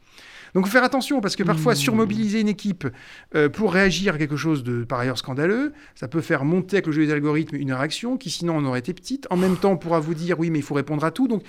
Donc 0.54 0.66
faut 0.66 0.72
faire 0.72 0.84
attention 0.84 1.20
parce 1.20 1.34
que 1.36 1.42
parfois 1.42 1.72
Mhm. 1.72 1.78
surmobiliser 1.78 2.40
une 2.40 2.48
équipe 2.48 2.86
euh, 3.34 3.48
pour 3.48 3.72
réagir 3.72 4.14
à 4.14 4.18
quelque 4.18 4.36
chose 4.36 4.62
de 4.62 4.84
par 4.84 4.98
ailleurs 5.00 5.16
scandaleux, 5.18 5.72
ça 5.94 6.08
peut 6.08 6.20
faire 6.20 6.44
monter 6.44 6.76
avec 6.76 6.86
le 6.86 6.92
jeu 6.92 7.06
des 7.06 7.12
algorithmes 7.12 7.56
une 7.56 7.72
réaction 7.72 8.16
qui 8.18 8.28
sinon 8.30 8.56
en 8.58 8.64
aurait 8.64 8.80
été 8.80 8.92
petite. 8.92 9.26
En 9.30 9.36
même 9.36 9.56
temps, 9.56 9.72
on 9.72 9.76
pourra 9.78 10.00
vous 10.00 10.14
dire 10.14 10.38
oui 10.38 10.50
mais 10.50 10.58
il 10.58 10.62
faut 10.62 10.74
répondre 10.74 11.04
à 11.04 11.10
tout. 11.10 11.26
Donc 11.28 11.42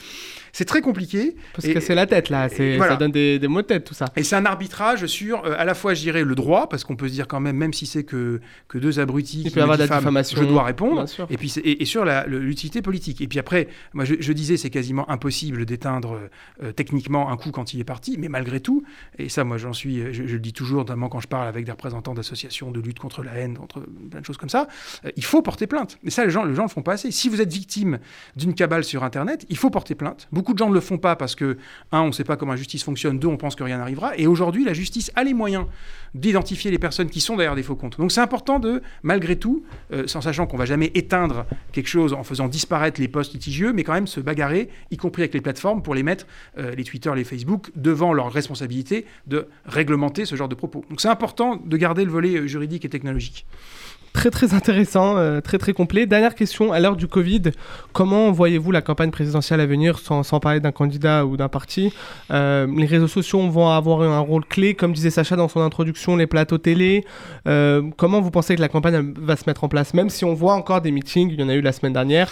c'est 0.53 0.65
très 0.65 0.81
compliqué. 0.81 1.35
Se 1.59 1.67
Et- 1.67 1.73
casser 1.73 1.95
la 1.95 2.05
tête 2.05 2.29
là, 2.29 2.47
c'est- 2.49 2.77
voilà. 2.77 2.93
ça 2.93 2.97
donne 2.97 3.11
des, 3.11 3.39
des 3.39 3.47
maux 3.47 3.61
de 3.61 3.67
tête 3.67 3.83
tout 3.83 3.93
ça. 3.93 4.05
et 4.15 4.23
c'est 4.23 4.35
un 4.35 4.45
arbitrage 4.45 5.05
sur, 5.07 5.43
euh, 5.45 5.55
à 5.57 5.65
la 5.65 5.73
fois, 5.73 5.93
je 5.93 6.01
dirais, 6.01 6.23
le 6.23 6.35
droit, 6.35 6.69
parce 6.69 6.83
qu'on 6.85 6.95
peut 6.95 7.07
se 7.09 7.13
dire 7.13 7.27
quand 7.27 7.39
même, 7.41 7.57
même 7.57 7.73
si 7.73 7.85
c'est 7.85 8.03
que, 8.03 8.39
que 8.69 8.77
deux 8.77 8.99
abrutis 8.99 9.41
Il 9.41 9.49
qui 9.49 9.55
peut 9.55 9.61
avoir 9.61 9.77
me 9.77 9.83
de 9.83 9.83
la 9.83 9.87
diffament, 9.87 9.99
diffamation, 10.21 10.41
je 10.41 10.47
dois 10.47 10.63
répondre. 10.63 11.05
Et 11.29 11.37
puis 11.37 11.49
c'est- 11.49 11.59
et, 11.61 11.81
et 11.81 11.85
sur 11.85 12.05
l'utilité 12.27 12.81
politique. 12.81 13.19
Et 13.21 13.27
puis 13.27 13.39
après, 13.39 13.67
moi 13.93 14.05
je, 14.05 14.15
je 14.19 14.31
disais, 14.33 14.55
c'est 14.57 14.69
quasiment 14.69 15.09
impossible 15.09 15.65
d'éteindre 15.65 16.19
euh, 16.63 16.71
techniquement 16.71 17.29
un 17.31 17.35
coup 17.37 17.51
quand 17.51 17.73
il 17.73 17.79
est 17.79 17.83
parti, 17.83 18.15
mais 18.17 18.29
malgré 18.29 18.59
tout, 18.61 18.83
et 19.17 19.29
ça, 19.29 19.43
moi 19.43 19.57
j'en 19.57 19.73
suis, 19.73 20.13
je, 20.13 20.23
le 20.23 20.39
dis 20.39 20.53
toujours, 20.53 20.79
notamment 20.79 21.09
quand 21.09 21.19
je 21.19 21.27
parle 21.27 21.47
avec 21.47 21.65
des 21.65 21.71
représentants 21.71 22.13
d'associations 22.13 22.71
de 22.71 22.79
lutte 22.79 22.99
contre 22.99 23.23
la 23.23 23.33
haine, 23.33 23.57
contre 23.57 23.81
plein 24.09 24.21
de 24.21 24.25
choses 24.25 24.37
comme 24.37 24.49
ça, 24.49 24.67
euh, 25.05 25.11
il 25.15 25.23
faut 25.23 25.41
porter 25.41 25.67
plainte. 25.67 25.97
Mais 26.03 26.09
ça, 26.09 26.25
les 26.25 26.31
gens, 26.31 26.43
les 26.43 26.55
gens 26.55 26.63
le 26.63 26.69
font 26.69 26.81
pas 26.81 26.93
assez. 26.93 27.11
Si 27.11 27.29
vous 27.29 27.41
êtes 27.41 27.51
victime 27.51 27.99
d'une 28.35 28.53
cabale 28.53 28.83
sur 28.83 29.03
Internet, 29.03 29.45
il 29.49 29.57
faut 29.57 29.69
porter 29.69 29.95
plainte. 29.95 30.27
Beaucoup 30.31 30.53
de 30.53 30.57
gens 30.57 30.69
ne 30.69 30.73
le 30.73 30.81
font 30.81 30.97
pas 30.97 31.15
parce 31.15 31.35
que, 31.35 31.57
un, 31.91 32.01
on 32.01 32.07
ne 32.07 32.11
sait 32.11 32.23
pas 32.23 32.37
comment 32.37 32.53
la 32.53 32.57
justice 32.57 32.83
fonctionne, 32.83 33.19
deux, 33.19 33.27
on 33.27 33.37
pense 33.37 33.55
que 33.55 33.63
rien 33.63 33.77
n'arrivera. 33.77 34.17
Et 34.17 34.27
aujourd'hui, 34.27 34.63
la 34.65 34.73
justice 34.73 35.11
a 35.15 35.23
les 35.23 35.33
moyens 35.33 35.65
d'identifier 36.13 36.71
les 36.71 36.79
personnes 36.79 37.09
qui 37.09 37.21
sont 37.21 37.35
derrière 37.35 37.55
des 37.55 37.63
faux 37.63 37.75
comptes. 37.75 37.97
Donc 37.97 38.11
c'est 38.11 38.21
important 38.21 38.59
de, 38.59 38.81
malgré 39.01 39.35
tout, 39.35 39.63
euh, 39.91 40.07
sans 40.07 40.21
sachant 40.21 40.45
qu'on 40.45 40.57
va 40.57 40.65
jamais 40.65 40.91
éteindre 40.93 41.45
quelque 41.71 41.87
chose 41.87 42.13
en 42.13 42.23
faisant 42.23 42.47
disparaître 42.47 43.01
les 43.01 43.07
posts 43.07 43.33
litigieux, 43.33 43.73
mais 43.73 43.83
quand 43.83 43.93
même 43.93 44.07
se 44.07 44.19
bagarrer, 44.19 44.69
y 44.91 44.97
compris 44.97 45.23
avec 45.23 45.33
les 45.33 45.41
plateformes, 45.41 45.81
pour 45.81 45.95
les 45.95 46.03
mettre, 46.03 46.27
euh, 46.57 46.75
les 46.75 46.83
Twitter, 46.83 47.11
les 47.15 47.23
Facebook, 47.23 47.71
devant 47.75 48.13
leur 48.13 48.31
responsabilité 48.31 49.05
de 49.27 49.47
réglementer 49.65 50.25
ce 50.25 50.35
genre 50.35 50.49
de 50.49 50.55
propos. 50.55 50.85
Donc 50.89 51.01
c'est 51.01 51.09
important 51.09 51.55
de 51.55 51.77
garder 51.77 52.05
le 52.05 52.11
volet 52.11 52.35
euh, 52.35 52.47
juridique 52.47 52.85
et 52.85 52.89
technologique. 52.89 53.45
Très 54.13 54.29
très 54.29 54.53
intéressant, 54.53 55.17
euh, 55.17 55.41
très 55.41 55.57
très 55.57 55.73
complet. 55.73 56.05
Dernière 56.05 56.35
question, 56.35 56.71
à 56.71 56.79
l'heure 56.79 56.95
du 56.95 57.07
Covid, 57.07 57.41
comment 57.93 58.31
voyez-vous 58.31 58.71
la 58.71 58.81
campagne 58.81 59.09
présidentielle 59.09 59.59
à 59.59 59.65
venir 59.65 59.97
sans, 59.97 60.21
sans 60.21 60.39
parler 60.39 60.59
d'un 60.59 60.71
candidat 60.71 61.25
ou 61.25 61.35
d'un 61.35 61.49
parti? 61.49 61.91
Euh, 62.29 62.67
Les 62.77 62.85
réseaux 62.85 63.07
sociaux 63.07 63.41
vont 63.49 63.69
avoir 63.69 64.01
un 64.03 64.19
rôle 64.19 64.45
clé, 64.45 64.75
comme 64.75 64.93
disait 64.93 65.09
Sacha 65.09 65.35
dans 65.35 65.47
son 65.47 65.61
introduction, 65.61 66.15
les 66.15 66.27
plateaux 66.27 66.59
télé. 66.59 67.05
Euh, 67.47 67.81
comment 67.97 68.21
vous 68.21 68.29
pensez 68.31 68.55
que 68.55 68.61
la 68.61 68.69
campagne 68.69 69.13
va 69.17 69.35
se 69.35 69.43
mettre 69.47 69.63
en 69.63 69.67
place? 69.67 69.95
Même 69.95 70.11
si 70.11 70.23
on 70.25 70.35
voit 70.35 70.53
encore 70.53 70.81
des 70.81 70.91
meetings, 70.91 71.31
il 71.31 71.41
y 71.41 71.43
en 71.43 71.49
a 71.49 71.55
eu 71.55 71.61
la 71.61 71.71
semaine 71.71 71.93
dernière. 71.93 72.31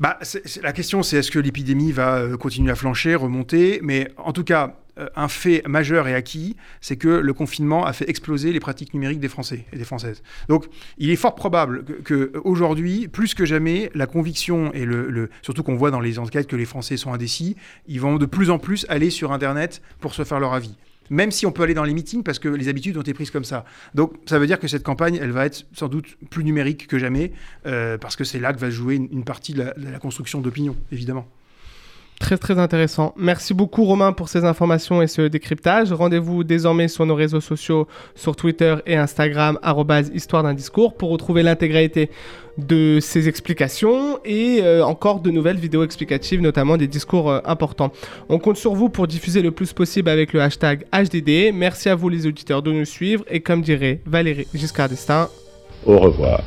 Bah, 0.00 0.18
la 0.62 0.72
question, 0.72 1.02
c'est 1.02 1.18
est-ce 1.18 1.30
que 1.30 1.38
l'épidémie 1.38 1.92
va 1.92 2.22
continuer 2.40 2.72
à 2.72 2.74
flancher, 2.74 3.14
remonter? 3.14 3.80
Mais 3.82 4.08
en 4.16 4.32
tout 4.32 4.44
cas, 4.44 4.74
un 5.14 5.28
fait 5.28 5.62
majeur 5.66 6.08
et 6.08 6.14
acquis, 6.14 6.56
c'est 6.80 6.96
que 6.96 7.08
le 7.08 7.32
confinement 7.34 7.84
a 7.84 7.92
fait 7.92 8.08
exploser 8.08 8.52
les 8.52 8.60
pratiques 8.60 8.94
numériques 8.94 9.20
des 9.20 9.28
Français 9.28 9.66
et 9.72 9.76
des 9.76 9.84
Françaises. 9.84 10.22
Donc, 10.48 10.66
il 10.98 11.10
est 11.10 11.16
fort 11.16 11.34
probable 11.34 11.84
que, 11.84 11.92
que, 11.92 12.32
aujourd'hui, 12.44 13.08
plus 13.08 13.34
que 13.34 13.44
jamais, 13.44 13.90
la 13.94 14.06
conviction 14.06 14.72
et 14.72 14.86
surtout 15.42 15.62
qu'on 15.62 15.76
voit 15.76 15.90
dans 15.90 16.00
les 16.00 16.18
enquêtes 16.18 16.46
que 16.46 16.56
les 16.56 16.64
Français 16.64 16.96
sont 16.96 17.12
indécis, 17.12 17.56
ils 17.86 18.00
vont 18.00 18.16
de 18.16 18.26
plus 18.26 18.50
en 18.50 18.58
plus 18.58 18.86
aller 18.88 19.10
sur 19.10 19.32
Internet 19.32 19.82
pour 20.00 20.14
se 20.14 20.24
faire 20.24 20.40
leur 20.40 20.54
avis. 20.54 20.74
Même 21.08 21.30
si 21.30 21.46
on 21.46 21.52
peut 21.52 21.62
aller 21.62 21.74
dans 21.74 21.84
les 21.84 21.94
meetings 21.94 22.22
parce 22.22 22.38
que 22.38 22.48
les 22.48 22.68
habitudes 22.68 22.96
ont 22.96 23.02
été 23.02 23.14
prises 23.14 23.30
comme 23.30 23.44
ça. 23.44 23.64
Donc 23.94 24.14
ça 24.26 24.38
veut 24.38 24.46
dire 24.46 24.58
que 24.58 24.66
cette 24.66 24.82
campagne, 24.82 25.18
elle 25.20 25.30
va 25.30 25.46
être 25.46 25.64
sans 25.72 25.88
doute 25.88 26.16
plus 26.30 26.42
numérique 26.42 26.88
que 26.88 26.98
jamais 26.98 27.32
euh, 27.66 27.96
parce 27.96 28.16
que 28.16 28.24
c'est 28.24 28.40
là 28.40 28.52
que 28.52 28.58
va 28.58 28.70
jouer 28.70 28.96
une, 28.96 29.08
une 29.12 29.24
partie 29.24 29.52
de 29.52 29.62
la, 29.62 29.72
de 29.74 29.88
la 29.88 29.98
construction 29.98 30.40
d'opinion, 30.40 30.74
évidemment. 30.90 31.28
Très 32.18 32.38
très 32.38 32.58
intéressant. 32.58 33.12
Merci 33.16 33.52
beaucoup 33.52 33.84
Romain 33.84 34.12
pour 34.12 34.30
ces 34.30 34.44
informations 34.44 35.02
et 35.02 35.06
ce 35.06 35.22
décryptage. 35.22 35.92
Rendez-vous 35.92 36.44
désormais 36.44 36.88
sur 36.88 37.04
nos 37.04 37.14
réseaux 37.14 37.42
sociaux, 37.42 37.86
sur 38.14 38.36
Twitter 38.36 38.76
et 38.86 38.96
Instagram, 38.96 39.58
histoire 40.14 40.42
d'un 40.42 40.54
discours, 40.54 40.94
pour 40.94 41.10
retrouver 41.10 41.42
l'intégralité 41.42 42.10
de 42.56 43.00
ces 43.02 43.28
explications 43.28 44.18
et 44.24 44.60
euh, 44.62 44.82
encore 44.82 45.20
de 45.20 45.30
nouvelles 45.30 45.58
vidéos 45.58 45.84
explicatives, 45.84 46.40
notamment 46.40 46.78
des 46.78 46.86
discours 46.86 47.30
euh, 47.30 47.40
importants. 47.44 47.92
On 48.30 48.38
compte 48.38 48.56
sur 48.56 48.74
vous 48.74 48.88
pour 48.88 49.06
diffuser 49.06 49.42
le 49.42 49.50
plus 49.50 49.74
possible 49.74 50.08
avec 50.08 50.32
le 50.32 50.40
hashtag 50.40 50.86
HDD. 50.92 51.52
Merci 51.54 51.90
à 51.90 51.94
vous 51.94 52.08
les 52.08 52.26
auditeurs 52.26 52.62
de 52.62 52.72
nous 52.72 52.86
suivre 52.86 53.24
et 53.30 53.40
comme 53.40 53.60
dirait 53.60 54.00
Valérie 54.06 54.46
Giscard 54.54 54.88
d'Estaing, 54.88 55.28
Au 55.84 55.98
revoir. 55.98 56.40